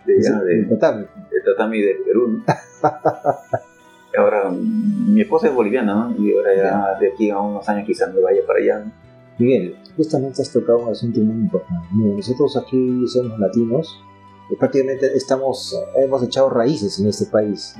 de, 0.06 0.22
ya, 0.22 0.40
de, 0.42 0.64
tatami. 0.64 1.02
el 1.04 1.44
tatami 1.44 1.80
de 1.80 1.94
Perú. 2.06 2.28
¿no? 2.28 2.44
Ahora 4.18 4.50
mm, 4.50 5.14
mi 5.14 5.20
esposa 5.20 5.48
es 5.48 5.54
boliviana 5.54 5.94
¿no? 5.94 6.14
y 6.18 6.34
ahora 6.34 6.54
ya 6.56 6.98
de 6.98 7.12
aquí 7.12 7.30
a 7.30 7.38
unos 7.38 7.68
años 7.68 7.86
quizás 7.86 8.12
me 8.12 8.20
vaya 8.20 8.40
para 8.46 8.58
allá. 8.58 8.78
¿no? 8.84 8.92
Miguel, 9.38 9.76
justamente 9.96 10.42
has 10.42 10.52
tocado 10.52 10.78
un 10.80 10.90
asunto 10.90 11.20
muy 11.20 11.36
importante. 11.36 11.86
Mira, 11.94 12.16
nosotros 12.16 12.56
aquí 12.56 13.04
somos 13.06 13.38
latinos 13.38 14.02
y 14.50 14.56
prácticamente 14.56 15.06
estamos, 15.16 15.78
hemos 15.96 16.22
echado 16.22 16.50
raíces 16.50 16.98
en 16.98 17.08
este 17.08 17.26
país. 17.26 17.74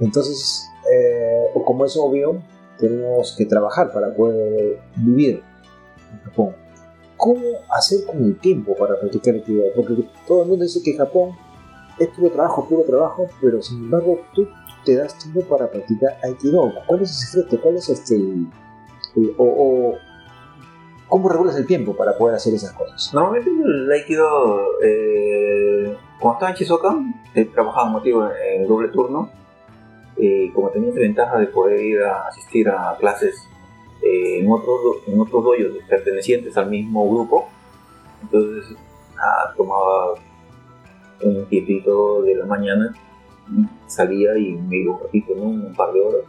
Entonces, 0.00 0.66
eh, 0.92 1.44
como 1.64 1.84
es 1.84 1.96
obvio, 1.96 2.40
tenemos 2.78 3.34
que 3.36 3.46
trabajar 3.46 3.92
para 3.92 4.14
poder 4.14 4.80
vivir 4.96 5.42
en 6.12 6.18
Japón. 6.24 6.54
¿Cómo 7.16 7.40
hacer 7.70 8.04
con 8.04 8.22
el 8.22 8.38
tiempo 8.38 8.74
para 8.76 8.98
practicar 8.98 9.36
actividad? 9.36 9.66
Porque 9.76 10.04
todo 10.26 10.42
el 10.42 10.48
mundo 10.48 10.64
dice 10.64 10.82
que 10.82 10.94
Japón 10.96 11.30
es 11.98 12.08
puro 12.08 12.30
trabajo, 12.30 12.68
puro 12.68 12.82
trabajo, 12.82 13.26
pero 13.40 13.62
sin 13.62 13.78
embargo 13.84 14.18
tú 14.34 14.46
te 14.84 14.96
das 14.96 15.16
tiempo 15.18 15.40
para 15.42 15.70
practicar 15.70 16.18
Aikido. 16.22 16.70
¿Cuál 16.86 17.02
es 17.02 17.10
el 17.10 17.16
secreto? 17.42 17.62
¿Cuál 17.62 17.76
es 17.76 17.88
este... 17.88 18.16
el- 18.16 18.46
el- 19.16 19.34
o, 19.38 19.44
o 19.44 19.94
cómo 21.08 21.28
regulas 21.28 21.56
el 21.56 21.66
tiempo 21.66 21.96
para 21.96 22.16
poder 22.16 22.36
hacer 22.36 22.54
esas 22.54 22.72
cosas? 22.72 23.12
Normalmente 23.12 23.50
el 23.50 23.90
Aikido, 23.90 24.82
eh, 24.82 25.96
cuando 26.20 26.34
estaba 26.34 26.50
en 26.50 26.56
Shizuoka, 26.56 26.96
he 27.34 27.44
trabajado 27.46 27.86
motivo 27.86 28.28
en 28.28 28.66
doble 28.66 28.88
turno. 28.88 29.30
Y 30.16 30.50
como 30.50 30.70
tenía 30.70 30.90
esa 30.90 31.00
ventaja 31.00 31.38
de 31.38 31.46
poder 31.48 31.80
ir 31.80 32.00
a 32.02 32.28
asistir 32.28 32.68
a 32.68 32.96
clases 32.98 33.48
eh, 34.00 34.38
en, 34.38 34.50
otros, 34.50 34.78
en 35.06 35.18
otros 35.18 35.42
doyos 35.42 35.72
pertenecientes 35.88 36.56
al 36.56 36.70
mismo 36.70 37.08
grupo, 37.10 37.48
entonces 38.22 38.76
ah, 39.18 39.52
tomaba 39.56 40.14
un 41.22 41.46
tiempito 41.46 42.22
de 42.22 42.36
la 42.36 42.46
mañana, 42.46 42.94
salía 43.86 44.36
y 44.38 44.52
me 44.52 44.78
iba 44.78 44.94
un 44.94 45.00
ratito, 45.00 45.34
¿no? 45.36 45.44
un 45.44 45.74
par 45.74 45.92
de 45.92 46.00
horas. 46.00 46.22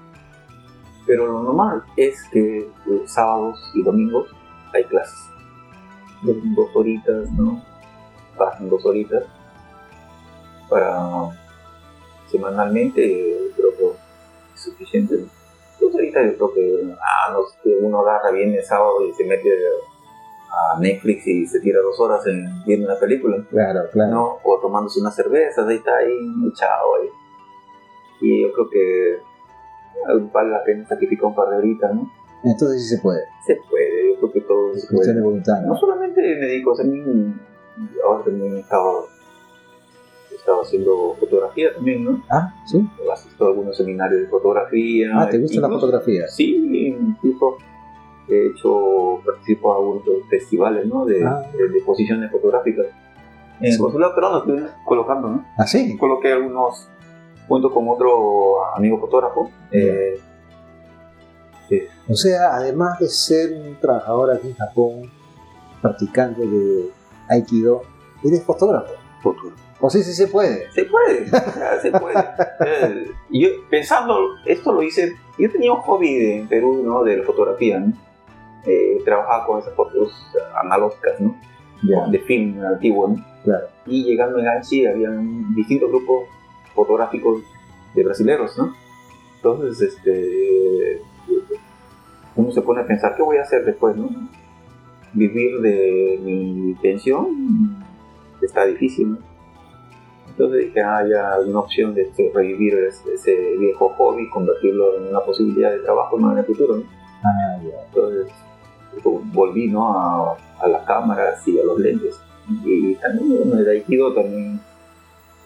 Pero 1.05 1.27
lo 1.27 1.43
normal 1.43 1.83
es 1.95 2.23
que 2.31 2.67
los 2.85 3.11
sábados 3.11 3.59
y 3.75 3.83
domingos 3.83 4.27
hay 4.75 4.83
clases 4.85 5.35
dos 6.33 6.69
horitas, 6.73 7.31
¿no? 7.31 7.61
Pasan 8.37 8.69
dos 8.69 8.85
horitas 8.85 9.23
para 10.69 11.29
semanalmente, 12.27 13.51
creo 13.55 13.77
que 13.77 13.97
es 14.53 14.61
suficiente. 14.61 15.25
Dos 15.79 15.93
horitas 15.93 16.25
yo 16.25 16.35
creo 16.35 16.53
que, 16.53 16.93
ah, 16.93 17.31
no 17.31 17.43
sé, 17.43 17.77
uno 17.81 17.99
agarra 17.99 18.31
bien 18.31 18.53
el 18.53 18.63
sábado 18.63 19.05
y 19.05 19.13
se 19.13 19.25
mete 19.25 19.49
a 20.49 20.79
Netflix 20.79 21.27
y 21.27 21.45
se 21.45 21.59
tira 21.59 21.79
dos 21.81 21.99
horas 21.99 22.25
en 22.27 22.63
viendo 22.65 22.87
una 22.87 22.99
película, 22.99 23.37
Claro, 23.49 23.81
claro. 23.91 24.11
¿no? 24.11 24.39
O 24.43 24.59
tomándose 24.59 24.99
una 24.99 25.11
cerveza, 25.11 25.67
ahí 25.67 25.75
está 25.75 25.97
ahí, 25.97 26.17
echado 26.51 26.95
ahí. 26.95 27.09
Y 28.21 28.41
yo 28.41 28.53
creo 28.53 28.69
que 28.69 29.19
vale 30.33 30.49
la 30.49 30.63
pena 30.63 30.87
sacrificar 30.87 31.25
un 31.25 31.35
par 31.35 31.49
de 31.49 31.57
horitas, 31.57 31.93
¿no? 31.93 32.09
Entonces 32.45 32.83
sí 32.87 32.95
se 32.95 33.01
puede. 33.01 33.21
Se 33.45 33.55
puede, 33.69 34.13
yo 34.13 34.19
creo 34.19 34.31
que 34.31 34.41
todo 34.41 34.71
Es 34.73 34.81
se 34.81 34.87
cuestión 34.87 34.99
puede. 35.01 35.15
de 35.15 35.21
voluntad. 35.23 35.61
¿no? 35.61 35.67
No 35.73 35.75
solamente 35.77 36.21
me 36.21 36.45
dedico, 36.47 36.75
también 36.75 37.39
ahora 38.05 38.23
también 38.23 38.57
estaba, 38.57 38.91
estaba 40.33 40.61
haciendo 40.61 41.15
fotografía 41.19 41.73
también, 41.73 42.03
¿no? 42.05 42.23
Ah, 42.29 42.53
sí. 42.65 42.85
Asisto 43.11 43.45
a 43.45 43.47
algunos 43.49 43.75
seminarios 43.77 44.21
de 44.21 44.27
fotografía. 44.27 45.09
Ah, 45.13 45.29
¿te 45.29 45.39
gusta 45.39 45.61
la 45.61 45.69
fotografía? 45.69 46.27
Sí, 46.27 46.55
incluso 46.97 47.57
he 48.27 48.47
hecho, 48.47 49.19
participo 49.25 49.73
a 49.73 49.77
algunos 49.77 50.03
festivales, 50.29 50.85
¿no? 50.87 51.05
De, 51.05 51.23
Ah. 51.23 51.41
de, 51.55 51.67
de 51.69 51.77
exposiciones 51.77 52.31
fotográficas. 52.31 52.87
En 53.61 53.71
el 53.71 53.77
consulado 53.79 54.13
peruano 54.15 54.37
estoy 54.39 54.63
colocando, 54.85 55.29
¿no? 55.29 55.45
Ah, 55.57 55.65
sí. 55.65 55.95
Coloqué 55.97 56.33
algunos, 56.33 56.89
junto 57.47 57.71
con 57.73 57.87
otro 57.87 58.65
amigo 58.75 58.99
fotógrafo, 58.99 59.49
eh, 59.71 60.19
O 62.07 62.15
sea, 62.15 62.55
además 62.55 62.99
de 62.99 63.07
ser 63.07 63.53
un 63.53 63.75
trabajador 63.79 64.35
aquí 64.35 64.47
en 64.49 64.55
Japón, 64.55 65.11
practicante 65.81 66.45
de 66.45 66.89
Aikido, 67.29 67.81
eres 68.23 68.43
fotógrafo. 68.43 68.93
fotógrafo. 69.21 69.61
O 69.81 69.89
sea, 69.89 70.01
sí 70.01 70.13
se 70.13 70.27
puede. 70.27 70.71
Se 70.71 70.85
puede, 70.85 71.27
se 71.81 71.91
puede. 71.91 72.15
Eh, 72.65 73.11
y 73.29 73.41
yo 73.43 73.49
pensando, 73.69 74.17
esto 74.45 74.71
lo 74.71 74.81
hice, 74.81 75.13
yo 75.37 75.51
tenía 75.51 75.73
un 75.73 75.81
hobby 75.81 76.37
en 76.37 76.47
Perú, 76.47 76.81
¿no? 76.83 77.03
De 77.03 77.17
la 77.17 77.23
fotografía, 77.23 77.79
¿no? 77.79 77.93
Eh, 78.65 78.97
trabajaba 79.03 79.45
con 79.45 79.59
esas 79.59 79.73
fotos 79.75 80.11
analógicas, 80.63 81.19
¿no? 81.19 81.35
Ya, 81.83 82.07
De 82.09 82.19
film 82.19 82.63
antiguo, 82.65 83.09
¿no? 83.09 83.25
claro. 83.43 83.67
Y 83.85 84.03
llegando 84.05 84.39
en 84.39 84.47
Anchi 84.47 84.85
había 84.87 85.09
distintos 85.53 85.89
grupos 85.89 86.29
fotográficos 86.73 87.43
de 87.93 88.03
brasileros, 88.03 88.57
¿no? 88.57 88.73
Entonces, 89.35 89.93
este, 89.93 91.01
uno 92.35 92.51
se 92.51 92.61
pone 92.61 92.81
a 92.81 92.87
pensar, 92.87 93.15
¿qué 93.15 93.23
voy 93.23 93.37
a 93.37 93.43
hacer 93.43 93.63
después, 93.65 93.95
no? 93.95 94.09
Vivir 95.13 95.61
de 95.61 96.19
mi 96.21 96.73
pensión 96.81 97.83
está 98.41 98.65
difícil, 98.65 99.11
¿no? 99.11 99.35
Entonces 100.37 100.65
dije, 100.65 100.81
ah, 100.81 101.01
ya 101.09 101.33
hay 101.33 101.49
una 101.49 101.59
opción 101.59 101.93
de 101.93 102.01
este, 102.01 102.29
revivir 102.35 102.73
ese, 103.13 103.55
viejo 103.57 103.87
hobby, 103.97 104.29
convertirlo 104.29 104.97
en 104.97 105.07
una 105.07 105.21
posibilidad 105.21 105.71
de 105.71 105.79
trabajo 105.79 106.19
en 106.19 106.37
el 106.37 106.43
futuro. 106.43 106.75
¿no? 106.75 106.83
Ah, 107.23 107.57
Entonces 107.85 108.33
volví 109.33 109.69
¿no? 109.69 109.97
a, 109.97 110.37
a, 110.59 110.67
las 110.67 110.85
cámaras 110.85 111.47
y 111.47 111.57
a 111.57 111.63
los 111.63 111.79
lentes. 111.79 112.19
Y 112.65 112.95
también 112.95 113.29
bueno, 113.29 113.59
el 113.59 113.69
Aikido 113.69 114.13
también 114.13 114.59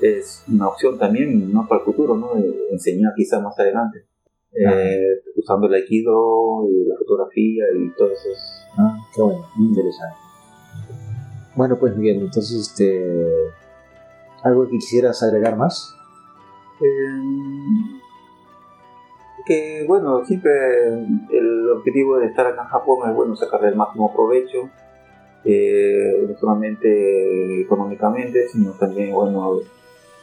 es 0.02 0.44
una 0.48 0.70
opción 0.70 0.98
también 0.98 1.54
¿no? 1.54 1.68
para 1.68 1.82
el 1.82 1.86
futuro, 1.86 2.16
¿no? 2.16 2.32
enseñar 2.72 3.14
quizás 3.16 3.44
más 3.44 3.60
adelante. 3.60 4.09
Eh, 4.60 5.22
usando 5.38 5.68
el 5.68 5.74
Aikido 5.74 6.68
y 6.70 6.86
la 6.86 6.98
fotografía 6.98 7.64
y 7.78 7.90
todo 7.92 8.12
eso. 8.12 8.30
Ah, 8.78 8.98
qué 9.16 9.22
bueno, 9.22 9.48
muy 9.56 9.70
interesante. 9.70 10.18
Bueno, 11.56 11.78
pues 11.80 11.96
Miguel, 11.96 12.22
entonces, 12.22 12.60
este, 12.60 13.26
¿algo 14.44 14.66
que 14.66 14.72
quisieras 14.72 15.24
agregar 15.24 15.56
más? 15.58 15.96
Eh, 16.82 18.00
que, 19.46 19.86
bueno, 19.88 20.26
siempre 20.26 20.52
el 21.32 21.70
objetivo 21.72 22.20
de 22.20 22.28
estar 22.28 22.46
acá 22.46 22.64
en 22.64 22.68
Japón 22.68 23.10
es, 23.10 23.16
bueno, 23.16 23.36
sacarle 23.36 23.70
el 23.70 23.76
máximo 23.76 24.14
provecho, 24.14 24.70
eh, 25.46 26.26
no 26.28 26.38
solamente 26.38 27.62
económicamente, 27.62 28.48
sino 28.50 28.72
también, 28.72 29.14
bueno, 29.14 29.60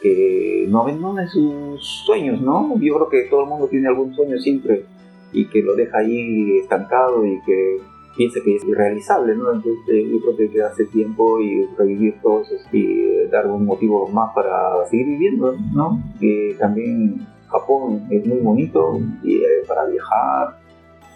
que 0.01 0.65
no 0.69 0.81
abandonen 0.81 1.27
sus 1.27 1.83
sueños, 2.05 2.41
¿no? 2.41 2.77
Yo 2.79 2.95
creo 2.95 3.09
que 3.09 3.29
todo 3.29 3.43
el 3.43 3.49
mundo 3.49 3.67
tiene 3.67 3.87
algún 3.87 4.13
sueño 4.13 4.37
siempre 4.37 4.85
y 5.31 5.45
que 5.47 5.61
lo 5.61 5.75
deja 5.75 5.99
ahí 5.99 6.57
estancado 6.59 7.25
y 7.25 7.39
que 7.45 7.77
piensa 8.15 8.39
que 8.43 8.55
es 8.55 8.63
irrealizable, 8.63 9.35
¿no? 9.35 9.53
Entonces 9.53 10.05
yo 10.09 10.19
creo 10.21 10.35
que 10.35 10.43
hay 10.43 10.49
que 10.49 10.59
darse 10.59 10.85
tiempo 10.85 11.39
y 11.39 11.65
revivir 11.77 12.19
todo 12.21 12.41
eso 12.41 12.55
y 12.71 13.27
dar 13.31 13.47
un 13.47 13.65
motivo 13.65 14.07
más 14.07 14.33
para 14.33 14.85
seguir 14.89 15.05
viviendo, 15.07 15.55
¿no? 15.73 16.01
Que 16.19 16.55
también 16.59 17.27
Japón 17.49 18.07
es 18.09 18.25
muy 18.25 18.39
bonito 18.39 18.99
y, 19.23 19.37
eh, 19.37 19.63
para 19.67 19.85
viajar, 19.85 20.59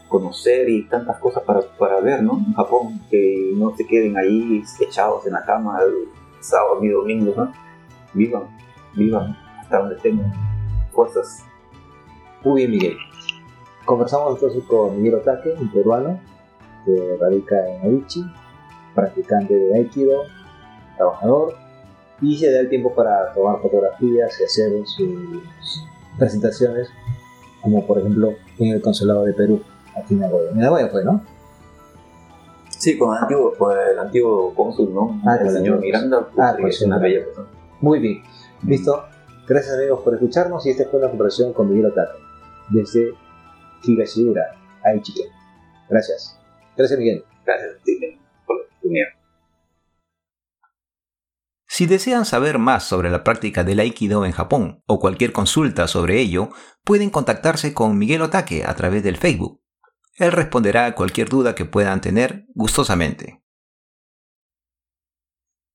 conocer 0.08 0.70
y 0.70 0.84
tantas 0.84 1.18
cosas 1.20 1.44
para, 1.44 1.62
para 1.62 2.00
ver, 2.00 2.22
¿no? 2.22 2.40
Japón, 2.56 3.02
que 3.10 3.52
no 3.56 3.76
se 3.76 3.86
queden 3.86 4.18
ahí 4.18 4.62
echados 4.80 5.26
en 5.26 5.34
la 5.34 5.44
cama 5.44 5.80
el 5.82 6.10
sábado 6.40 6.84
y 6.84 6.90
domingo, 6.90 7.34
¿no? 7.36 7.52
Vivan 8.14 8.44
vivan 8.96 9.38
hasta 9.60 9.80
donde 9.80 9.96
tengan 9.98 10.32
fuerzas. 10.92 11.46
Muy 12.44 12.62
bien, 12.62 12.72
Miguel. 12.72 12.98
Conversamos 13.86 14.36
entonces 14.36 14.64
con 14.66 14.98
Miguel 14.98 15.16
Otake, 15.16 15.54
un 15.60 15.72
peruano 15.72 16.20
que 16.86 17.18
radica 17.20 17.56
en 17.68 17.82
Aichi, 17.84 18.24
practicante 18.96 19.54
de 19.54 19.76
Aikido, 19.76 20.24
trabajador, 20.98 21.56
y 22.22 22.38
se 22.38 22.52
da 22.52 22.60
el 22.60 22.70
tiempo 22.70 22.94
para 22.94 23.34
tomar 23.34 23.60
fotografías 23.62 24.40
y 24.40 24.44
hacer 24.44 24.72
sus 24.86 25.88
presentaciones, 26.18 26.90
como 27.62 27.86
por 27.86 28.00
ejemplo 28.00 28.34
en 28.60 28.74
el 28.74 28.82
Consulado 28.82 29.24
de 29.26 29.34
Perú, 29.34 29.62
aquí 29.96 30.14
en 30.14 30.22
Nagoya. 30.22 30.52
En 30.52 30.58
Nagoya 30.58 30.88
fue, 30.90 31.04
¿no? 31.04 31.22
Sí, 32.70 32.98
con 32.98 33.16
el 33.16 33.22
antiguo, 33.22 33.54
con 33.58 33.78
el 33.78 34.00
antiguo 34.00 34.54
cónsul, 34.56 34.94
¿no? 34.94 35.22
Ah, 35.26 35.38
el 35.40 35.52
señor 35.52 35.80
Miranda, 35.80 36.28
pues, 36.28 36.40
ah, 36.40 36.56
pues, 36.60 36.76
es 36.76 36.82
una 36.82 36.98
bella 36.98 37.26
persona. 37.26 37.48
Muy 37.80 38.00
bien. 38.00 38.24
Listo. 38.66 39.06
Gracias 39.48 39.76
amigos 39.76 40.02
por 40.04 40.14
escucharnos 40.14 40.66
y 40.66 40.70
esta 40.70 40.86
fue 40.90 41.02
la 41.02 41.10
conversación 41.10 41.52
con 41.54 41.70
Miguel 41.70 41.88
Otake 41.88 42.18
desde 42.70 43.14
Higashigura, 43.84 44.56
Aichi. 44.84 45.14
Gracias. 45.90 46.40
Gracias 46.78 47.00
Miguel. 47.00 47.26
Gracias 47.46 47.72
por 48.46 48.58
la 48.58 48.64
oportunidad. 48.64 49.08
Si 51.68 51.86
desean 51.86 52.26
saber 52.26 52.60
más 52.60 52.84
sobre 52.84 53.10
la 53.10 53.24
práctica 53.24 53.64
del 53.64 53.80
Aikido 53.80 54.26
en 54.26 54.32
Japón 54.32 54.84
o 54.88 55.00
cualquier 55.00 55.32
consulta 55.32 55.88
sobre 55.88 56.20
ello, 56.20 56.50
pueden 56.84 57.10
contactarse 57.10 57.74
con 57.74 57.98
Miguel 57.98 58.22
Otake 58.22 58.64
a 58.66 58.76
través 58.76 59.04
del 59.04 59.18
Facebook. 59.18 59.62
Él 60.18 60.32
responderá 60.32 60.86
a 60.86 60.96
cualquier 60.96 61.30
duda 61.30 61.56
que 61.56 61.66
puedan 61.66 62.02
tener 62.02 62.46
gustosamente. 62.54 63.41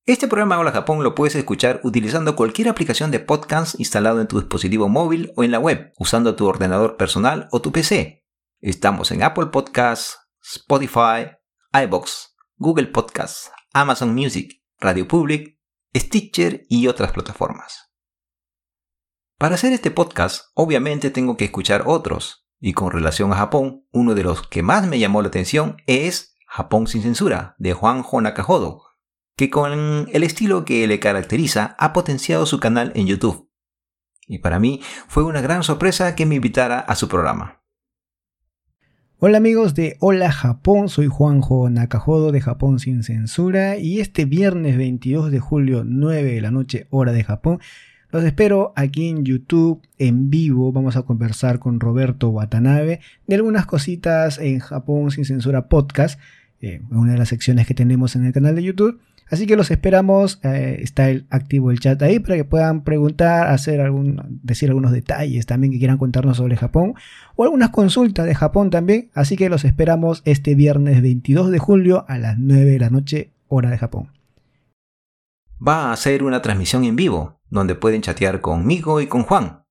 Este 0.07 0.29
programa 0.29 0.57
Hola 0.57 0.71
Japón 0.71 1.03
lo 1.03 1.15
puedes 1.15 1.35
escuchar 1.35 1.81
utilizando 1.83 2.37
cualquier 2.37 2.69
aplicación 2.69 3.11
de 3.11 3.19
podcast 3.19 3.77
instalado 3.77 4.21
en 4.21 4.27
tu 4.29 4.39
dispositivo 4.39 4.87
móvil 4.87 5.33
o 5.35 5.43
en 5.43 5.51
la 5.51 5.59
web, 5.59 5.91
usando 5.99 6.37
tu 6.37 6.47
ordenador 6.47 6.95
personal 6.95 7.49
o 7.51 7.61
tu 7.61 7.73
PC. 7.73 8.25
Estamos 8.61 9.11
en 9.11 9.21
Apple 9.21 9.47
Podcasts, 9.47 10.17
Spotify, 10.41 11.31
iBox, 11.73 12.37
Google 12.55 12.87
Podcasts, 12.87 13.51
Amazon 13.73 14.15
Music, 14.15 14.63
Radio 14.79 15.09
Public, 15.09 15.59
Stitcher 15.93 16.63
y 16.69 16.87
otras 16.87 17.11
plataformas. 17.11 17.91
Para 19.37 19.55
hacer 19.55 19.73
este 19.73 19.91
podcast, 19.91 20.45
obviamente 20.53 21.09
tengo 21.09 21.35
que 21.35 21.43
escuchar 21.43 21.83
otros, 21.85 22.47
y 22.61 22.71
con 22.71 22.91
relación 22.91 23.33
a 23.33 23.35
Japón, 23.35 23.85
uno 23.91 24.15
de 24.15 24.23
los 24.23 24.47
que 24.47 24.63
más 24.63 24.87
me 24.87 24.99
llamó 24.99 25.21
la 25.21 25.27
atención 25.27 25.75
es 25.85 26.37
Japón 26.47 26.87
sin 26.87 27.01
censura, 27.01 27.55
de 27.59 27.73
Juanjo 27.73 28.21
Nakajodo, 28.21 28.86
que 29.37 29.51
con 29.51 30.09
el 30.11 30.23
estilo 30.23 30.65
que 30.65 30.87
le 30.87 30.99
caracteriza 30.99 31.75
ha 31.79 31.93
potenciado 31.93 32.45
su 32.47 32.59
canal 32.59 32.91
en 32.95 33.05
YouTube. 33.05 33.47
Y 34.27 34.39
para 34.39 34.59
mí 34.59 34.81
fue 35.07 35.23
una 35.23 35.41
gran 35.41 35.63
sorpresa 35.63 36.15
que 36.15 36.25
me 36.25 36.35
invitara 36.35 36.79
a 36.79 36.95
su 36.95 37.07
programa. 37.07 37.61
Hola 39.19 39.37
amigos 39.37 39.75
de 39.75 39.95
Hola 39.99 40.31
Japón, 40.31 40.89
soy 40.89 41.07
Juanjo 41.07 41.69
Nakajodo 41.69 42.31
de 42.31 42.41
Japón 42.41 42.79
sin 42.79 43.03
censura 43.03 43.77
y 43.77 43.99
este 43.99 44.25
viernes 44.25 44.77
22 44.77 45.31
de 45.31 45.39
julio 45.39 45.83
9 45.85 46.33
de 46.33 46.41
la 46.41 46.51
noche 46.51 46.87
hora 46.89 47.13
de 47.13 47.23
Japón 47.23 47.59
los 48.09 48.23
espero 48.23 48.73
aquí 48.75 49.09
en 49.09 49.25
YouTube 49.25 49.81
en 49.97 50.29
vivo. 50.29 50.71
Vamos 50.71 50.95
a 50.95 51.03
conversar 51.03 51.59
con 51.59 51.79
Roberto 51.79 52.29
Watanabe 52.29 53.01
de 53.27 53.35
algunas 53.35 53.65
cositas 53.65 54.39
en 54.39 54.59
Japón 54.59 55.11
sin 55.11 55.25
censura 55.25 55.67
podcast, 55.67 56.19
eh, 56.61 56.81
una 56.89 57.11
de 57.11 57.17
las 57.17 57.29
secciones 57.29 57.67
que 57.67 57.73
tenemos 57.73 58.15
en 58.15 58.25
el 58.25 58.33
canal 58.33 58.55
de 58.55 58.63
YouTube. 58.63 58.99
Así 59.29 59.45
que 59.45 59.57
los 59.57 59.71
esperamos, 59.71 60.39
eh, 60.43 60.77
está 60.81 61.09
el, 61.09 61.27
activo 61.29 61.71
el 61.71 61.79
chat 61.79 62.01
ahí 62.01 62.19
para 62.19 62.35
que 62.35 62.45
puedan 62.45 62.83
preguntar, 62.83 63.47
hacer 63.47 63.81
algún, 63.81 64.39
decir 64.43 64.69
algunos 64.69 64.91
detalles 64.91 65.45
también 65.45 65.73
que 65.73 65.79
quieran 65.79 65.97
contarnos 65.97 66.37
sobre 66.37 66.55
Japón 66.55 66.93
o 67.35 67.43
algunas 67.43 67.69
consultas 67.71 68.25
de 68.25 68.35
Japón 68.35 68.69
también. 68.69 69.11
Así 69.13 69.35
que 69.35 69.49
los 69.49 69.65
esperamos 69.65 70.21
este 70.25 70.55
viernes 70.55 71.01
22 71.01 71.51
de 71.51 71.59
julio 71.59 72.05
a 72.07 72.17
las 72.17 72.37
9 72.37 72.71
de 72.71 72.79
la 72.79 72.89
noche, 72.89 73.33
hora 73.47 73.69
de 73.69 73.77
Japón. 73.77 74.11
Va 75.65 75.91
a 75.91 75.97
ser 75.97 76.23
una 76.23 76.41
transmisión 76.41 76.83
en 76.85 76.95
vivo, 76.95 77.41
donde 77.49 77.75
pueden 77.75 78.01
chatear 78.01 78.41
conmigo 78.41 79.01
y 79.01 79.07
con 79.07 79.23
Juan. 79.23 79.63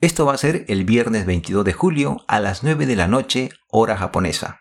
Esto 0.00 0.24
va 0.24 0.34
a 0.34 0.38
ser 0.38 0.64
el 0.68 0.84
viernes 0.84 1.26
22 1.26 1.64
de 1.64 1.72
julio 1.72 2.24
a 2.28 2.40
las 2.40 2.62
9 2.62 2.86
de 2.86 2.96
la 2.96 3.08
noche, 3.08 3.50
hora 3.68 3.96
japonesa. 3.96 4.60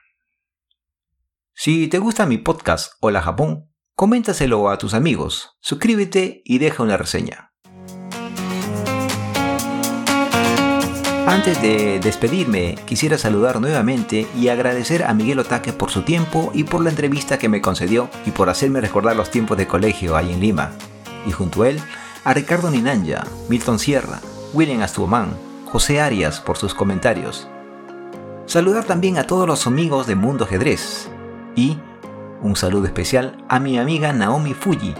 Si 1.53 1.87
te 1.87 1.99
gusta 1.99 2.25
mi 2.25 2.37
podcast 2.37 2.93
Hola 2.99 3.21
Japón, 3.21 3.66
Coméntaselo 3.99 4.69
a 4.69 4.77
tus 4.77 4.93
amigos, 4.93 5.57
suscríbete 5.59 6.43
y 6.45 6.59
deja 6.59 6.83
una 6.83 6.97
reseña. 6.97 7.51
Antes 11.25 11.59
de 11.63 11.99
despedirme, 11.99 12.75
quisiera 12.85 13.17
saludar 13.17 13.59
nuevamente 13.59 14.27
y 14.37 14.49
agradecer 14.49 15.01
a 15.01 15.15
Miguel 15.15 15.39
Otaque 15.39 15.73
por 15.73 15.89
su 15.89 16.03
tiempo 16.03 16.51
y 16.53 16.63
por 16.63 16.83
la 16.83 16.91
entrevista 16.91 17.39
que 17.39 17.49
me 17.49 17.59
concedió 17.59 18.07
y 18.27 18.29
por 18.29 18.51
hacerme 18.51 18.81
recordar 18.81 19.15
los 19.15 19.31
tiempos 19.31 19.57
de 19.57 19.65
colegio 19.65 20.15
ahí 20.15 20.31
en 20.31 20.41
Lima. 20.41 20.73
Y 21.25 21.31
junto 21.31 21.63
a 21.63 21.69
él, 21.69 21.79
a 22.23 22.35
Ricardo 22.35 22.69
Ninanja, 22.69 23.25
Milton 23.49 23.79
Sierra, 23.79 24.21
William 24.53 24.83
Astuomán, 24.83 25.35
José 25.65 26.01
Arias 26.01 26.39
por 26.39 26.57
sus 26.57 26.75
comentarios. 26.75 27.47
Saludar 28.45 28.83
también 28.83 29.17
a 29.17 29.25
todos 29.25 29.47
los 29.47 29.65
amigos 29.65 30.05
de 30.05 30.13
Mundo 30.13 30.43
Ajedrez 30.43 31.09
y 31.55 31.79
un 32.41 32.55
saludo 32.55 32.85
especial 32.85 33.43
a 33.47 33.59
mi 33.59 33.77
amiga 33.77 34.13
Naomi 34.13 34.53
Fuji, 34.53 34.93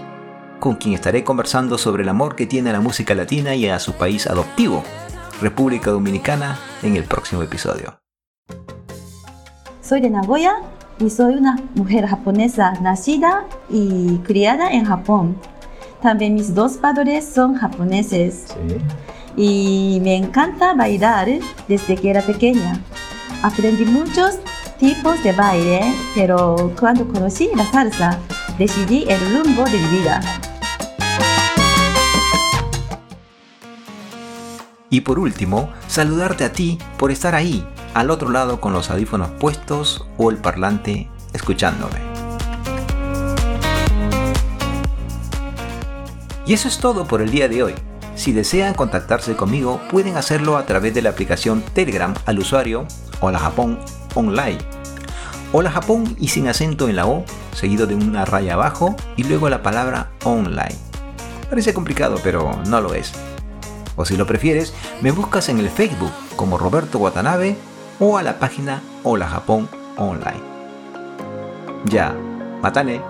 con 0.58 0.76
quien 0.76 0.94
estaré 0.94 1.24
conversando 1.24 1.78
sobre 1.78 2.02
el 2.02 2.08
amor 2.08 2.34
que 2.34 2.46
tiene 2.46 2.70
a 2.70 2.72
la 2.72 2.80
música 2.80 3.14
latina 3.14 3.54
y 3.54 3.68
a 3.68 3.78
su 3.78 3.92
país 3.94 4.26
adoptivo, 4.26 4.82
República 5.40 5.90
Dominicana, 5.90 6.58
en 6.82 6.96
el 6.96 7.04
próximo 7.04 7.42
episodio. 7.42 8.00
Soy 9.80 10.00
de 10.00 10.10
Nagoya 10.10 10.56
y 10.98 11.10
soy 11.10 11.34
una 11.34 11.56
mujer 11.74 12.06
japonesa 12.06 12.72
nacida 12.80 13.44
y 13.70 14.18
criada 14.18 14.70
en 14.72 14.84
Japón. 14.84 15.36
También 16.02 16.34
mis 16.34 16.54
dos 16.54 16.76
padres 16.76 17.24
son 17.24 17.54
japoneses. 17.54 18.46
Y 19.36 20.00
me 20.02 20.16
encanta 20.16 20.74
bailar 20.74 21.28
desde 21.68 21.96
que 21.96 22.10
era 22.10 22.22
pequeña. 22.22 22.80
Aprendí 23.42 23.84
muchos 23.84 24.38
tipos 24.78 25.22
de 25.22 25.32
baile, 25.32 25.94
pero 26.14 26.72
cuando 26.78 27.06
conocí 27.08 27.50
la 27.54 27.64
salsa, 27.70 28.18
decidí 28.58 29.04
el 29.08 29.20
rumbo 29.32 29.64
de 29.64 29.78
mi 29.78 29.98
vida. 29.98 30.20
Y 34.90 35.02
por 35.02 35.18
último, 35.18 35.70
saludarte 35.86 36.44
a 36.44 36.52
ti 36.52 36.78
por 36.96 37.10
estar 37.10 37.34
ahí, 37.34 37.66
al 37.92 38.10
otro 38.10 38.30
lado 38.30 38.60
con 38.60 38.72
los 38.72 38.90
audífonos 38.90 39.30
puestos 39.32 40.06
o 40.16 40.30
el 40.30 40.38
parlante 40.38 41.10
escuchándome. 41.32 41.98
Y 46.46 46.54
eso 46.54 46.68
es 46.68 46.78
todo 46.78 47.06
por 47.06 47.20
el 47.20 47.30
día 47.30 47.48
de 47.48 47.62
hoy. 47.62 47.74
Si 48.14 48.32
desean 48.32 48.74
contactarse 48.74 49.36
conmigo, 49.36 49.80
pueden 49.90 50.16
hacerlo 50.16 50.56
a 50.56 50.64
través 50.64 50.94
de 50.94 51.02
la 51.02 51.10
aplicación 51.10 51.62
Telegram 51.74 52.14
al 52.24 52.38
usuario 52.38 52.86
Hola 53.20 53.38
Japón 53.38 53.78
Online. 54.18 54.58
Hola 55.52 55.70
Japón 55.70 56.16
y 56.18 56.26
sin 56.26 56.48
acento 56.48 56.88
en 56.88 56.96
la 56.96 57.06
O, 57.06 57.24
seguido 57.52 57.86
de 57.86 57.94
una 57.94 58.24
raya 58.24 58.54
abajo 58.54 58.96
y 59.16 59.22
luego 59.22 59.48
la 59.48 59.62
palabra 59.62 60.10
online. 60.24 60.74
Parece 61.48 61.72
complicado, 61.72 62.18
pero 62.24 62.50
no 62.66 62.80
lo 62.80 62.94
es. 62.94 63.12
O 63.94 64.04
si 64.04 64.16
lo 64.16 64.26
prefieres, 64.26 64.74
me 65.02 65.12
buscas 65.12 65.48
en 65.48 65.60
el 65.60 65.70
Facebook 65.70 66.10
como 66.34 66.58
Roberto 66.58 66.98
Watanabe 66.98 67.56
o 68.00 68.18
a 68.18 68.24
la 68.24 68.40
página 68.40 68.82
Hola 69.04 69.28
Japón 69.28 69.68
Online. 69.96 70.42
Ya, 71.84 72.12
matane. 72.60 73.00